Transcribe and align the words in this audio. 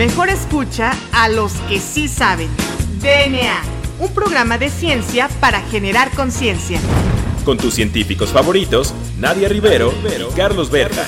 Mejor 0.00 0.30
escucha 0.30 0.92
a 1.12 1.28
los 1.28 1.52
que 1.68 1.78
sí 1.78 2.08
saben. 2.08 2.48
DNA, 3.02 3.60
un 3.98 4.14
programa 4.14 4.56
de 4.56 4.70
ciencia 4.70 5.28
para 5.40 5.60
generar 5.60 6.10
conciencia. 6.12 6.80
Con 7.44 7.58
tus 7.58 7.74
científicos 7.74 8.30
favoritos, 8.30 8.94
Nadia 9.18 9.50
Rivero 9.50 9.92
y 9.92 10.34
Carlos 10.34 10.70
Berta. 10.70 11.06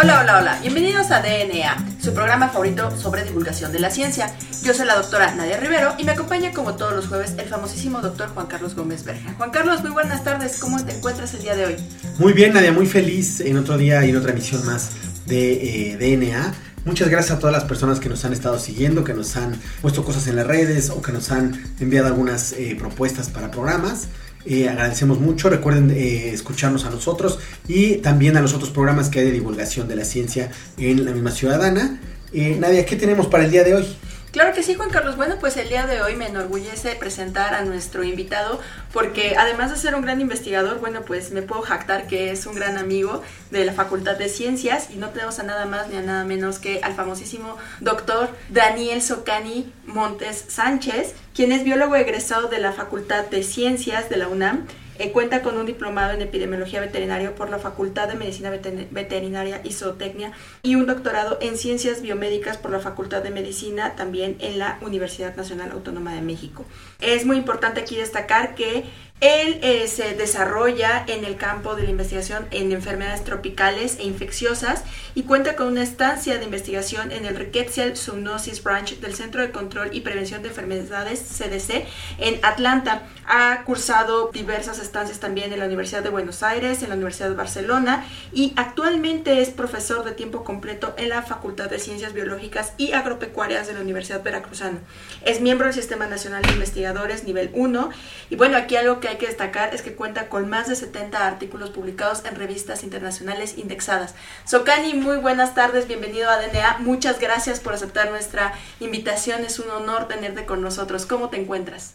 Hola, 0.00 0.20
hola, 0.20 0.38
hola. 0.38 0.58
Bienvenidos 0.60 1.10
a 1.10 1.22
DNA, 1.22 1.98
su 2.00 2.14
programa 2.14 2.50
favorito 2.50 2.96
sobre 2.96 3.24
divulgación 3.24 3.72
de 3.72 3.80
la 3.80 3.90
ciencia. 3.90 4.32
Yo 4.62 4.72
soy 4.72 4.86
la 4.86 4.94
doctora 4.94 5.34
Nadia 5.34 5.56
Rivero 5.56 5.94
y 5.98 6.04
me 6.04 6.12
acompaña 6.12 6.52
como 6.52 6.76
todos 6.76 6.94
los 6.94 7.08
jueves 7.08 7.34
el 7.36 7.48
famosísimo 7.48 8.00
doctor 8.00 8.28
Juan 8.28 8.46
Carlos 8.46 8.76
Gómez 8.76 9.02
Berja. 9.02 9.34
Juan 9.36 9.50
Carlos, 9.50 9.82
muy 9.82 9.90
buenas 9.90 10.22
tardes. 10.22 10.60
¿Cómo 10.60 10.80
te 10.84 10.96
encuentras 10.96 11.34
el 11.34 11.42
día 11.42 11.56
de 11.56 11.66
hoy? 11.66 11.76
Muy 12.18 12.32
bien, 12.32 12.54
Nadia, 12.54 12.70
muy 12.70 12.86
feliz 12.86 13.40
en 13.40 13.58
otro 13.58 13.76
día 13.76 14.06
y 14.06 14.10
en 14.10 14.16
otra 14.16 14.30
emisión 14.30 14.64
más 14.64 14.92
de 15.26 15.94
eh, 15.94 15.96
DNA. 15.96 16.54
Muchas 16.84 17.08
gracias 17.08 17.36
a 17.36 17.40
todas 17.40 17.52
las 17.52 17.64
personas 17.64 17.98
que 17.98 18.08
nos 18.08 18.24
han 18.24 18.32
estado 18.32 18.60
siguiendo, 18.60 19.02
que 19.02 19.14
nos 19.14 19.36
han 19.36 19.60
puesto 19.82 20.04
cosas 20.04 20.28
en 20.28 20.36
las 20.36 20.46
redes 20.46 20.90
o 20.90 21.02
que 21.02 21.10
nos 21.10 21.32
han 21.32 21.60
enviado 21.80 22.06
algunas 22.06 22.52
eh, 22.52 22.76
propuestas 22.78 23.30
para 23.30 23.50
programas. 23.50 24.06
Eh, 24.50 24.66
agradecemos 24.66 25.20
mucho. 25.20 25.50
Recuerden 25.50 25.90
eh, 25.90 26.30
escucharnos 26.32 26.86
a 26.86 26.90
nosotros 26.90 27.38
y 27.68 27.96
también 27.96 28.38
a 28.38 28.40
los 28.40 28.54
otros 28.54 28.70
programas 28.70 29.10
que 29.10 29.18
hay 29.20 29.26
de 29.26 29.32
divulgación 29.32 29.88
de 29.88 29.96
la 29.96 30.06
ciencia 30.06 30.50
en 30.78 31.04
la 31.04 31.12
misma 31.12 31.32
ciudadana. 31.32 32.00
Eh, 32.32 32.56
Nadia, 32.58 32.86
¿qué 32.86 32.96
tenemos 32.96 33.26
para 33.26 33.44
el 33.44 33.50
día 33.50 33.62
de 33.62 33.74
hoy? 33.74 33.86
Claro 34.30 34.52
que 34.52 34.62
sí, 34.62 34.74
Juan 34.74 34.90
Carlos. 34.90 35.16
Bueno, 35.16 35.36
pues 35.40 35.56
el 35.56 35.70
día 35.70 35.86
de 35.86 36.02
hoy 36.02 36.14
me 36.14 36.26
enorgullece 36.26 36.94
presentar 36.96 37.54
a 37.54 37.64
nuestro 37.64 38.04
invitado 38.04 38.60
porque 38.92 39.36
además 39.38 39.70
de 39.70 39.78
ser 39.78 39.94
un 39.94 40.02
gran 40.02 40.20
investigador, 40.20 40.80
bueno, 40.80 41.00
pues 41.02 41.30
me 41.30 41.40
puedo 41.40 41.62
jactar 41.62 42.06
que 42.06 42.30
es 42.30 42.44
un 42.44 42.54
gran 42.54 42.76
amigo 42.76 43.22
de 43.50 43.64
la 43.64 43.72
Facultad 43.72 44.16
de 44.16 44.28
Ciencias 44.28 44.90
y 44.90 44.96
no 44.96 45.08
tenemos 45.10 45.38
a 45.38 45.44
nada 45.44 45.64
más 45.64 45.88
ni 45.88 45.96
a 45.96 46.02
nada 46.02 46.24
menos 46.24 46.58
que 46.58 46.80
al 46.82 46.94
famosísimo 46.94 47.56
doctor 47.80 48.28
Daniel 48.50 49.00
Socani 49.00 49.72
Montes 49.86 50.44
Sánchez, 50.48 51.14
quien 51.34 51.50
es 51.50 51.64
biólogo 51.64 51.96
egresado 51.96 52.48
de 52.48 52.58
la 52.58 52.72
Facultad 52.72 53.24
de 53.24 53.42
Ciencias 53.42 54.10
de 54.10 54.18
la 54.18 54.28
UNAM 54.28 54.66
eh, 54.98 55.12
cuenta 55.12 55.42
con 55.42 55.56
un 55.56 55.66
diplomado 55.66 56.12
en 56.12 56.22
epidemiología 56.22 56.80
veterinaria 56.80 57.34
por 57.34 57.50
la 57.50 57.58
Facultad 57.58 58.08
de 58.08 58.14
Medicina 58.14 58.50
Veter- 58.50 58.88
Veterinaria 58.90 59.60
y 59.64 59.72
Zootecnia 59.72 60.32
y 60.62 60.74
un 60.74 60.86
doctorado 60.86 61.38
en 61.40 61.56
ciencias 61.56 62.02
biomédicas 62.02 62.58
por 62.58 62.70
la 62.70 62.80
Facultad 62.80 63.22
de 63.22 63.30
Medicina 63.30 63.94
también 63.96 64.36
en 64.40 64.58
la 64.58 64.78
Universidad 64.80 65.36
Nacional 65.36 65.70
Autónoma 65.72 66.14
de 66.14 66.22
México. 66.22 66.64
Es 67.00 67.24
muy 67.24 67.36
importante 67.36 67.80
aquí 67.80 67.96
destacar 67.96 68.54
que 68.54 68.84
él 69.20 69.58
eh, 69.62 69.88
se 69.88 70.14
desarrolla 70.14 71.04
en 71.08 71.24
el 71.24 71.36
campo 71.36 71.74
de 71.74 71.82
la 71.82 71.90
investigación 71.90 72.46
en 72.52 72.70
enfermedades 72.70 73.24
tropicales 73.24 73.98
e 73.98 74.04
infecciosas 74.04 74.84
y 75.16 75.24
cuenta 75.24 75.56
con 75.56 75.66
una 75.66 75.82
estancia 75.82 76.38
de 76.38 76.44
investigación 76.44 77.10
en 77.10 77.26
el 77.26 77.34
Rickettsial 77.34 77.96
Zoonosis 77.96 78.62
Branch 78.62 79.00
del 79.00 79.14
Centro 79.14 79.42
de 79.42 79.50
Control 79.50 79.90
y 79.92 80.02
Prevención 80.02 80.42
de 80.42 80.50
Enfermedades 80.50 81.20
CDC 81.20 81.84
en 82.18 82.38
Atlanta. 82.44 83.08
Ha 83.26 83.64
cursado 83.64 84.30
diversas 84.32 84.78
estancias 84.78 85.18
también 85.18 85.52
en 85.52 85.58
la 85.58 85.66
Universidad 85.66 86.04
de 86.04 86.10
Buenos 86.10 86.44
Aires, 86.44 86.82
en 86.84 86.90
la 86.90 86.94
Universidad 86.94 87.28
de 87.28 87.34
Barcelona 87.34 88.04
y 88.32 88.52
actualmente 88.54 89.40
es 89.40 89.50
profesor 89.50 90.04
de 90.04 90.12
tiempo 90.12 90.44
completo 90.44 90.94
en 90.96 91.08
la 91.08 91.22
Facultad 91.22 91.68
de 91.68 91.80
Ciencias 91.80 92.12
Biológicas 92.12 92.72
y 92.78 92.92
Agropecuarias 92.92 93.66
de 93.66 93.74
la 93.74 93.80
Universidad 93.80 94.22
Veracruzana. 94.22 94.78
Es 95.24 95.40
miembro 95.40 95.66
del 95.66 95.74
Sistema 95.74 96.06
Nacional 96.06 96.42
de 96.42 96.52
Investigadores 96.52 97.24
nivel 97.24 97.50
1 97.52 97.90
y 98.30 98.36
bueno, 98.36 98.56
aquí 98.56 98.76
algo 98.76 99.00
que 99.00 99.07
hay 99.08 99.16
que 99.16 99.26
destacar 99.26 99.74
es 99.74 99.82
que 99.82 99.94
cuenta 99.94 100.28
con 100.28 100.48
más 100.48 100.68
de 100.68 100.76
70 100.76 101.26
artículos 101.26 101.70
publicados 101.70 102.24
en 102.24 102.36
revistas 102.36 102.84
internacionales 102.84 103.56
indexadas. 103.56 104.14
Socani, 104.44 104.94
muy 104.94 105.16
buenas 105.16 105.54
tardes, 105.54 105.88
bienvenido 105.88 106.30
a 106.30 106.38
DNA. 106.38 106.78
Muchas 106.80 107.18
gracias 107.18 107.60
por 107.60 107.74
aceptar 107.74 108.10
nuestra 108.10 108.52
invitación. 108.80 109.44
Es 109.44 109.58
un 109.58 109.70
honor 109.70 110.08
tenerte 110.08 110.46
con 110.46 110.62
nosotros. 110.62 111.06
¿Cómo 111.06 111.30
te 111.30 111.40
encuentras? 111.40 111.94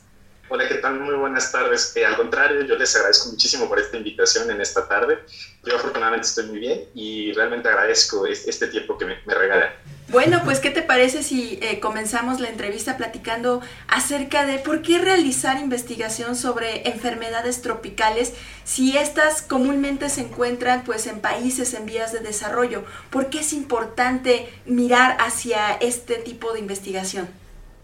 Hola, 0.56 0.68
¿qué 0.68 0.76
tal? 0.76 1.00
Muy 1.00 1.16
buenas 1.16 1.52
tardes. 1.52 1.94
Eh, 1.96 2.06
al 2.06 2.16
contrario, 2.16 2.62
yo 2.62 2.76
les 2.76 2.96
agradezco 2.96 3.30
muchísimo 3.30 3.68
por 3.68 3.80
esta 3.80 3.98
invitación 3.98 4.52
en 4.52 4.62
esta 4.62 4.88
tarde. 4.88 5.18
Yo 5.66 5.76
afortunadamente 5.76 6.28
estoy 6.28 6.46
muy 6.46 6.60
bien 6.60 6.84
y 6.94 7.34
realmente 7.34 7.70
agradezco 7.70 8.28
es- 8.28 8.48
este 8.48 8.68
tiempo 8.68 8.96
que 8.96 9.06
me, 9.06 9.18
me 9.26 9.34
regalan. 9.34 9.70
Bueno, 10.10 10.42
pues 10.46 10.60
¿qué 10.60 10.70
te 10.70 10.84
parece 10.84 11.24
si 11.24 11.58
eh, 11.64 11.80
comenzamos 11.80 12.40
la 12.40 12.50
entrevista 12.50 12.98
platicando 12.98 13.62
acerca 13.88 14.46
de 14.46 14.60
por 14.60 14.84
qué 14.84 15.00
realizar 15.00 15.58
investigación 15.60 16.36
sobre 16.36 16.88
enfermedades 16.88 17.64
tropicales 17.64 18.34
si 18.64 18.96
estas 18.96 19.42
comúnmente 19.42 20.08
se 20.08 20.22
encuentran 20.22 20.84
pues 20.84 21.08
en 21.08 21.20
países 21.20 21.74
en 21.74 21.88
vías 21.88 22.14
de 22.14 22.20
desarrollo? 22.20 22.86
¿Por 23.10 23.32
qué 23.32 23.40
es 23.40 23.54
importante 23.54 24.48
mirar 24.68 25.18
hacia 25.20 25.72
este 25.82 26.18
tipo 26.18 26.54
de 26.54 26.60
investigación? 26.60 27.28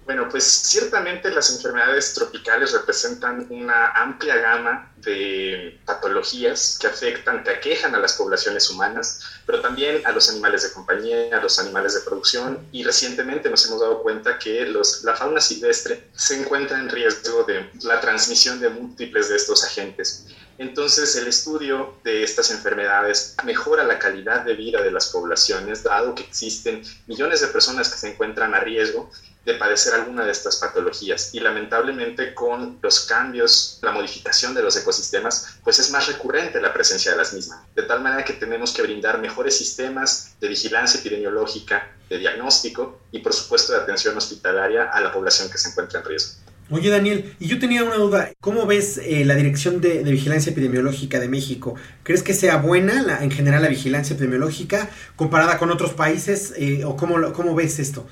Bueno, 0.09 0.27
pues 0.27 0.43
ciertamente 0.43 1.29
las 1.29 1.55
enfermedades 1.55 2.15
tropicales 2.15 2.71
representan 2.71 3.45
una 3.51 3.91
amplia 3.91 4.37
gama 4.37 4.91
de 4.97 5.79
patologías 5.85 6.79
que 6.81 6.87
afectan, 6.87 7.43
que 7.43 7.51
aquejan 7.51 7.93
a 7.93 7.99
las 7.99 8.13
poblaciones 8.13 8.71
humanas, 8.71 9.21
pero 9.45 9.61
también 9.61 10.01
a 10.07 10.11
los 10.11 10.27
animales 10.31 10.63
de 10.63 10.71
compañía, 10.71 11.37
a 11.37 11.39
los 11.39 11.59
animales 11.59 11.93
de 11.93 11.99
producción 11.99 12.57
y 12.71 12.83
recientemente 12.83 13.51
nos 13.51 13.67
hemos 13.67 13.81
dado 13.81 14.01
cuenta 14.01 14.39
que 14.39 14.65
los, 14.65 15.03
la 15.03 15.15
fauna 15.15 15.41
silvestre 15.41 16.09
se 16.15 16.41
encuentra 16.41 16.79
en 16.79 16.89
riesgo 16.89 17.43
de 17.43 17.69
la 17.83 18.01
transmisión 18.01 18.59
de 18.59 18.69
múltiples 18.69 19.29
de 19.29 19.35
estos 19.35 19.63
agentes. 19.63 20.25
Entonces, 20.57 21.15
el 21.15 21.27
estudio 21.27 21.99
de 22.03 22.23
estas 22.23 22.51
enfermedades 22.51 23.35
mejora 23.45 23.83
la 23.83 23.97
calidad 23.97 24.41
de 24.41 24.55
vida 24.55 24.81
de 24.81 24.91
las 24.91 25.07
poblaciones, 25.07 25.83
dado 25.83 26.15
que 26.15 26.23
existen 26.23 26.83
millones 27.07 27.39
de 27.39 27.47
personas 27.47 27.89
que 27.89 27.97
se 27.97 28.11
encuentran 28.11 28.53
a 28.53 28.59
riesgo 28.59 29.09
de 29.49 29.55
padecer 29.55 29.95
alguna 29.95 30.25
de 30.25 30.31
estas 30.31 30.57
patologías 30.57 31.33
y 31.33 31.39
lamentablemente 31.39 32.35
con 32.35 32.77
los 32.81 32.99
cambios, 33.01 33.79
la 33.81 33.91
modificación 33.91 34.53
de 34.53 34.61
los 34.61 34.77
ecosistemas, 34.77 35.57
pues 35.63 35.79
es 35.79 35.89
más 35.89 36.07
recurrente 36.07 36.61
la 36.61 36.71
presencia 36.71 37.11
de 37.11 37.17
las 37.17 37.33
mismas. 37.33 37.59
De 37.75 37.83
tal 37.83 38.01
manera 38.01 38.23
que 38.23 38.33
tenemos 38.33 38.71
que 38.71 38.83
brindar 38.83 39.19
mejores 39.19 39.57
sistemas 39.57 40.35
de 40.39 40.49
vigilancia 40.49 40.99
epidemiológica, 40.99 41.95
de 42.09 42.19
diagnóstico 42.19 42.99
y 43.11 43.19
por 43.19 43.33
supuesto 43.33 43.73
de 43.73 43.79
atención 43.79 44.15
hospitalaria 44.15 44.83
a 44.83 45.01
la 45.01 45.11
población 45.11 45.49
que 45.49 45.57
se 45.57 45.69
encuentra 45.69 45.99
en 45.99 46.05
riesgo. 46.05 46.33
Oye, 46.71 46.91
Daniel, 46.91 47.33
y 47.39 47.47
yo 47.47 47.57
tenía 47.57 47.83
una 47.83 47.95
duda. 47.95 48.31
¿Cómo 48.39 48.67
ves 48.67 48.99
eh, 49.03 49.25
la 49.25 49.33
Dirección 49.33 49.81
de, 49.81 50.03
Vigilancia 50.03 50.51
Epidemiológica 50.51 51.19
de 51.19 51.27
México? 51.27 51.73
¿Crees 52.03 52.21
que 52.21 52.35
sea 52.35 52.57
buena 52.57 53.23
en 53.23 53.31
general 53.31 53.63
la 53.63 53.69
vigilancia 53.69 54.13
epidemiológica 54.13 54.87
comparada 55.15 55.57
con 55.57 55.71
otros 55.71 55.93
países? 55.93 56.53
eh, 56.57 56.85
¿O 56.85 56.95
cómo, 56.95 57.33
cómo 57.33 57.55
ves 57.55 57.79
esto? 57.79 58.05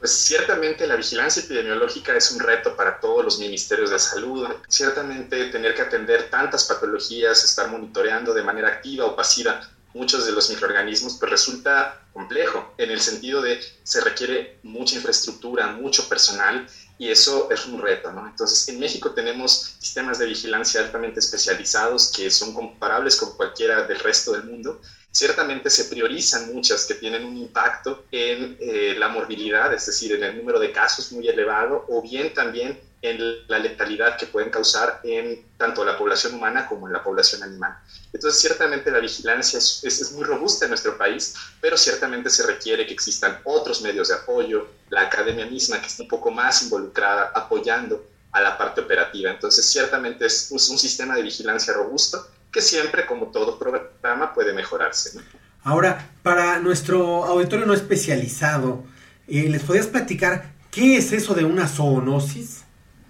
Pues 0.00 0.12
ciertamente 0.12 0.86
la 0.86 0.96
vigilancia 0.96 1.42
epidemiológica 1.42 2.16
es 2.16 2.32
un 2.32 2.40
reto 2.40 2.74
para 2.74 2.98
todos 2.98 3.22
los 3.22 3.38
ministerios 3.38 3.90
de 3.90 3.98
salud. 3.98 4.48
Ciertamente 4.66 5.50
tener 5.50 5.74
que 5.74 5.82
atender 5.82 6.30
tantas 6.30 6.64
patologías, 6.64 7.44
estar 7.44 7.68
monitoreando 7.68 8.32
de 8.32 8.42
manera 8.42 8.68
activa 8.68 9.04
o 9.04 9.14
pasiva 9.14 9.60
muchos 9.92 10.24
de 10.24 10.32
los 10.32 10.48
microorganismos, 10.48 11.18
pues 11.18 11.30
resulta 11.30 12.00
complejo 12.14 12.74
en 12.78 12.90
el 12.90 13.00
sentido 13.00 13.42
de 13.42 13.60
se 13.82 14.00
requiere 14.00 14.58
mucha 14.62 14.96
infraestructura, 14.96 15.66
mucho 15.66 16.08
personal 16.08 16.66
y 17.00 17.08
eso 17.08 17.48
es 17.50 17.64
un 17.64 17.80
reto, 17.80 18.12
¿no? 18.12 18.26
Entonces, 18.26 18.68
en 18.68 18.78
México 18.78 19.12
tenemos 19.12 19.74
sistemas 19.78 20.18
de 20.18 20.26
vigilancia 20.26 20.82
altamente 20.82 21.20
especializados 21.20 22.12
que 22.14 22.30
son 22.30 22.52
comparables 22.52 23.16
con 23.16 23.32
cualquiera 23.38 23.86
del 23.86 23.98
resto 24.00 24.32
del 24.32 24.44
mundo. 24.44 24.82
Ciertamente 25.10 25.70
se 25.70 25.86
priorizan 25.86 26.52
muchas 26.54 26.84
que 26.84 26.92
tienen 26.92 27.24
un 27.24 27.38
impacto 27.38 28.04
en 28.12 28.58
eh, 28.60 28.94
la 28.98 29.08
morbilidad, 29.08 29.72
es 29.72 29.86
decir, 29.86 30.12
en 30.12 30.24
el 30.24 30.36
número 30.36 30.60
de 30.60 30.72
casos 30.72 31.10
muy 31.12 31.26
elevado, 31.26 31.86
o 31.88 32.02
bien 32.02 32.34
también 32.34 32.78
en 33.02 33.48
la 33.48 33.58
letalidad 33.58 34.18
que 34.18 34.26
pueden 34.26 34.50
causar 34.50 35.00
en 35.04 35.46
tanto 35.56 35.84
la 35.84 35.96
población 35.96 36.34
humana 36.34 36.66
como 36.66 36.86
en 36.86 36.92
la 36.92 37.02
población 37.02 37.42
animal. 37.42 37.78
Entonces, 38.12 38.40
ciertamente 38.40 38.90
la 38.90 38.98
vigilancia 38.98 39.58
es, 39.58 39.80
es, 39.84 40.00
es, 40.00 40.12
muy 40.12 40.24
robusta 40.24 40.66
en 40.66 40.70
nuestro 40.70 40.98
país, 40.98 41.34
pero 41.60 41.76
ciertamente 41.76 42.28
se 42.28 42.46
requiere 42.46 42.86
que 42.86 42.92
existan 42.92 43.40
otros 43.44 43.80
medios 43.80 44.08
de 44.08 44.14
apoyo, 44.14 44.68
la 44.90 45.02
academia 45.02 45.46
misma 45.46 45.80
que 45.80 45.86
esté 45.86 46.02
un 46.02 46.08
poco 46.08 46.30
más 46.30 46.62
involucrada 46.62 47.32
apoyando 47.34 48.04
a 48.32 48.40
la 48.40 48.58
parte 48.58 48.82
operativa. 48.82 49.30
Entonces, 49.30 49.64
ciertamente 49.64 50.26
es 50.26 50.50
un, 50.50 50.56
un 50.56 50.78
sistema 50.78 51.16
de 51.16 51.22
vigilancia 51.22 51.72
robusto, 51.72 52.28
que 52.52 52.60
siempre, 52.60 53.06
como 53.06 53.26
todo 53.26 53.58
programa, 53.58 54.34
puede 54.34 54.52
mejorarse. 54.52 55.20
Ahora, 55.62 56.10
para 56.22 56.58
nuestro 56.58 57.24
auditorio 57.24 57.66
no 57.66 57.74
especializado, 57.74 58.84
eh, 59.28 59.48
¿les 59.48 59.62
podrías 59.62 59.86
platicar 59.86 60.52
qué 60.70 60.96
es 60.96 61.12
eso 61.12 61.34
de 61.34 61.44
una 61.44 61.68
zoonosis? 61.68 62.64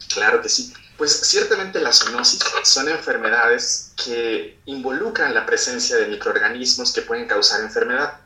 Claro 0.09 0.43
que 0.43 0.49
sí. 0.49 0.73
Pues 0.97 1.13
ciertamente 1.13 1.81
las 1.81 2.01
zoonosis 2.01 2.41
son 2.63 2.89
enfermedades 2.89 3.93
que 3.97 4.59
involucran 4.67 5.35
la 5.35 5.47
presencia 5.47 5.97
de 5.97 6.09
microorganismos 6.09 6.93
que 6.93 7.03
pueden 7.03 7.27
causar 7.27 7.61
enfermedad 7.61 8.21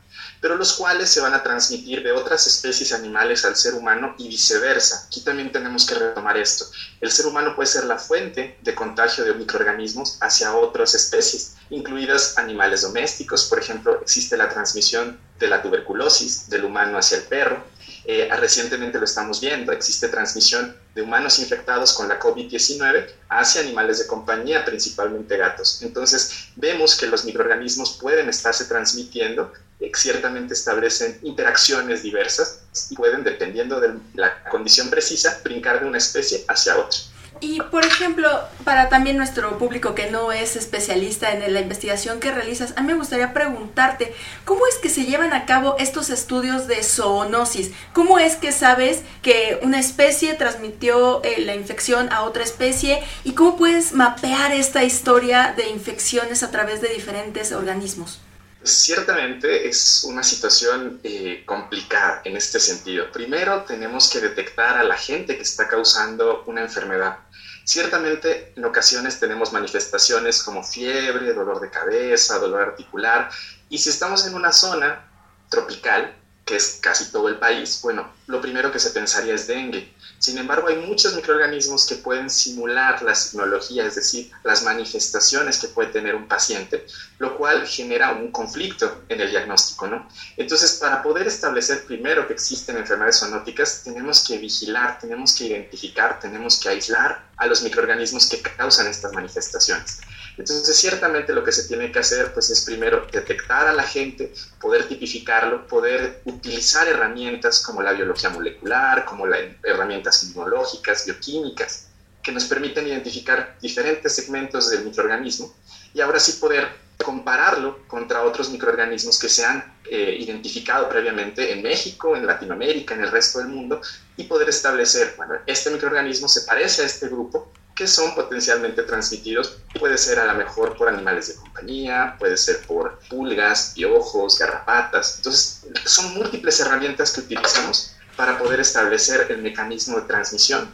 pero 0.45 0.57
los 0.57 0.73
cuales 0.73 1.09
se 1.09 1.21
van 1.21 1.33
a 1.33 1.41
transmitir 1.41 2.03
de 2.03 2.11
otras 2.11 2.45
especies 2.45 2.93
animales 2.93 3.45
al 3.45 3.55
ser 3.55 3.73
humano 3.73 4.13
y 4.17 4.27
viceversa. 4.27 5.05
Aquí 5.07 5.21
también 5.21 5.51
tenemos 5.51 5.85
que 5.85 5.95
retomar 5.95 6.37
esto. 6.37 6.65
El 7.01 7.11
ser 7.11 7.25
humano 7.25 7.55
puede 7.55 7.67
ser 7.67 7.85
la 7.85 7.97
fuente 7.97 8.57
de 8.61 8.75
contagio 8.75 9.23
de 9.23 9.33
microorganismos 9.33 10.17
hacia 10.21 10.55
otras 10.55 10.93
especies, 10.93 11.55
incluidas 11.71 12.37
animales 12.37 12.81
domésticos. 12.83 13.45
Por 13.45 13.59
ejemplo, 13.59 13.99
existe 14.01 14.37
la 14.37 14.49
transmisión 14.49 15.19
de 15.39 15.47
la 15.47 15.61
tuberculosis 15.61 16.47
del 16.49 16.65
humano 16.65 16.97
hacia 16.97 17.17
el 17.17 17.23
perro. 17.23 17.63
Eh, 18.07 18.29
recientemente 18.37 18.99
lo 18.99 19.05
estamos 19.05 19.41
viendo, 19.41 19.71
existe 19.71 20.09
transmisión 20.09 20.75
de 20.93 21.01
humanos 21.01 21.39
infectados 21.39 21.93
con 21.93 22.07
la 22.07 22.19
COVID-19 22.19 23.07
hacia 23.29 23.61
animales 23.61 23.99
de 23.99 24.07
compañía, 24.07 24.63
principalmente 24.63 25.37
gatos. 25.37 25.81
Entonces, 25.81 26.49
vemos 26.55 26.95
que 26.95 27.07
los 27.07 27.25
microorganismos 27.25 27.97
pueden 27.99 28.29
estarse 28.29 28.65
transmitiendo 28.65 29.51
ciertamente 29.95 30.53
establecen 30.53 31.19
interacciones 31.23 32.03
diversas 32.03 32.59
y 32.89 32.95
pueden, 32.95 33.23
dependiendo 33.23 33.79
de 33.79 33.95
la 34.13 34.43
condición 34.49 34.89
precisa, 34.89 35.39
brincar 35.43 35.81
de 35.81 35.87
una 35.87 35.97
especie 35.97 36.43
hacia 36.47 36.77
otra. 36.77 36.99
Y, 37.45 37.61
por 37.61 37.85
ejemplo, 37.85 38.27
para 38.63 38.89
también 38.89 39.17
nuestro 39.17 39.59
público 39.59 39.93
que 39.93 40.09
no 40.09 40.31
es 40.31 40.55
especialista 40.55 41.31
en 41.31 41.53
la 41.53 41.61
investigación 41.61 42.19
que 42.19 42.31
realizas, 42.31 42.73
a 42.75 42.81
mí 42.81 42.87
me 42.87 42.95
gustaría 42.95 43.33
preguntarte, 43.33 44.15
¿cómo 44.45 44.65
es 44.65 44.79
que 44.79 44.89
se 44.89 45.05
llevan 45.05 45.31
a 45.31 45.45
cabo 45.45 45.75
estos 45.77 46.09
estudios 46.09 46.65
de 46.65 46.81
zoonosis? 46.81 47.69
¿Cómo 47.93 48.17
es 48.17 48.35
que 48.35 48.51
sabes 48.51 49.03
que 49.21 49.59
una 49.61 49.79
especie 49.79 50.33
transmitió 50.33 51.23
eh, 51.23 51.41
la 51.41 51.53
infección 51.53 52.11
a 52.11 52.23
otra 52.23 52.43
especie? 52.43 53.03
¿Y 53.23 53.33
cómo 53.33 53.57
puedes 53.57 53.93
mapear 53.93 54.51
esta 54.51 54.83
historia 54.83 55.53
de 55.55 55.69
infecciones 55.69 56.41
a 56.41 56.49
través 56.49 56.81
de 56.81 56.87
diferentes 56.87 57.51
organismos? 57.51 58.24
Ciertamente 58.65 59.67
es 59.67 60.03
una 60.05 60.23
situación 60.23 60.99
eh, 61.03 61.43
complicada 61.45 62.21
en 62.23 62.35
este 62.35 62.59
sentido. 62.59 63.11
Primero 63.11 63.63
tenemos 63.63 64.09
que 64.09 64.19
detectar 64.19 64.77
a 64.77 64.83
la 64.83 64.97
gente 64.97 65.35
que 65.37 65.43
está 65.43 65.67
causando 65.67 66.43
una 66.47 66.61
enfermedad. 66.61 67.19
Ciertamente 67.63 68.53
en 68.55 68.65
ocasiones 68.65 69.19
tenemos 69.19 69.53
manifestaciones 69.53 70.41
como 70.41 70.63
fiebre, 70.63 71.33
dolor 71.33 71.59
de 71.59 71.69
cabeza, 71.69 72.39
dolor 72.39 72.63
articular, 72.63 73.29
y 73.69 73.77
si 73.77 73.91
estamos 73.91 74.25
en 74.25 74.33
una 74.33 74.51
zona 74.51 75.11
tropical, 75.49 76.15
que 76.45 76.55
es 76.55 76.77
casi 76.79 77.11
todo 77.11 77.27
el 77.27 77.37
país, 77.37 77.79
bueno, 77.81 78.13
lo 78.27 78.39
primero 78.39 78.71
que 78.71 78.79
se 78.79 78.91
pensaría 78.91 79.33
es 79.33 79.47
dengue. 79.47 79.91
Sin 80.19 80.37
embargo, 80.37 80.67
hay 80.67 80.77
muchos 80.77 81.15
microorganismos 81.15 81.87
que 81.87 81.95
pueden 81.95 82.29
simular 82.29 83.01
la 83.01 83.15
signología, 83.15 83.85
es 83.85 83.95
decir, 83.95 84.31
las 84.43 84.63
manifestaciones 84.63 85.57
que 85.57 85.67
puede 85.69 85.89
tener 85.89 86.13
un 86.13 86.27
paciente, 86.27 86.85
lo 87.17 87.35
cual 87.35 87.65
genera 87.67 88.13
un 88.13 88.31
conflicto 88.31 89.03
en 89.09 89.21
el 89.21 89.31
diagnóstico, 89.31 89.87
¿no? 89.87 90.07
Entonces, 90.37 90.73
para 90.73 91.01
poder 91.01 91.25
establecer 91.27 91.83
primero 91.85 92.27
que 92.27 92.33
existen 92.33 92.77
enfermedades 92.77 93.19
zoonóticas, 93.19 93.81
tenemos 93.83 94.23
que 94.23 94.37
vigilar, 94.37 94.99
tenemos 94.99 95.33
que 95.33 95.45
identificar, 95.45 96.19
tenemos 96.19 96.59
que 96.59 96.69
aislar 96.69 97.25
a 97.37 97.47
los 97.47 97.63
microorganismos 97.63 98.29
que 98.29 98.41
causan 98.41 98.87
estas 98.87 99.13
manifestaciones. 99.13 99.99
Entonces, 100.37 100.75
ciertamente 100.75 101.33
lo 101.33 101.43
que 101.43 101.51
se 101.51 101.67
tiene 101.67 101.91
que 101.91 101.99
hacer 101.99 102.33
pues, 102.33 102.49
es 102.49 102.61
primero 102.61 103.07
detectar 103.11 103.67
a 103.67 103.73
la 103.73 103.83
gente, 103.83 104.33
poder 104.59 104.87
tipificarlo, 104.87 105.65
poder 105.67 106.21
utilizar 106.25 106.87
herramientas 106.87 107.61
como 107.61 107.81
la 107.81 107.93
biología 107.93 108.29
molecular, 108.29 109.05
como 109.05 109.25
las 109.27 109.39
herramientas 109.63 110.23
inmunológicas, 110.23 111.05
bioquímicas, 111.05 111.87
que 112.21 112.31
nos 112.31 112.45
permiten 112.45 112.87
identificar 112.87 113.55
diferentes 113.61 114.13
segmentos 114.13 114.69
del 114.71 114.83
microorganismo 114.83 115.53
y 115.93 116.01
ahora 116.01 116.19
sí 116.19 116.33
poder 116.33 116.67
compararlo 117.03 117.85
contra 117.87 118.23
otros 118.23 118.49
microorganismos 118.49 119.19
que 119.19 119.29
se 119.29 119.45
han 119.45 119.75
eh, 119.89 120.17
identificado 120.19 120.89
previamente 120.89 121.51
en 121.51 121.61
México, 121.61 122.15
en 122.15 122.25
Latinoamérica, 122.25 122.95
en 122.95 123.03
el 123.03 123.11
resto 123.11 123.39
del 123.39 123.49
mundo 123.49 123.81
y 124.17 124.23
poder 124.23 124.49
establecer, 124.49 125.13
bueno, 125.17 125.35
este 125.45 125.69
microorganismo 125.69 126.27
se 126.27 126.41
parece 126.41 126.81
a 126.81 126.85
este 126.85 127.07
grupo, 127.07 127.51
que 127.75 127.87
son 127.87 128.15
potencialmente 128.15 128.83
transmitidos. 128.83 129.57
Puede 129.77 129.97
ser 129.97 130.19
a 130.19 130.25
lo 130.25 130.35
mejor 130.35 130.77
por 130.77 130.87
animales 130.87 131.27
de 131.27 131.35
compañía, 131.35 132.15
puede 132.17 132.37
ser 132.37 132.65
por 132.65 132.99
pulgas, 133.09 133.73
piojos, 133.75 134.39
garrapatas. 134.39 135.17
Entonces, 135.17 135.65
son 135.83 136.13
múltiples 136.13 136.59
herramientas 136.61 137.11
que 137.11 137.21
utilizamos 137.21 137.91
para 138.15 138.39
poder 138.39 138.61
establecer 138.61 139.27
el 139.29 139.41
mecanismo 139.41 139.97
de 139.97 140.03
transmisión. 140.03 140.69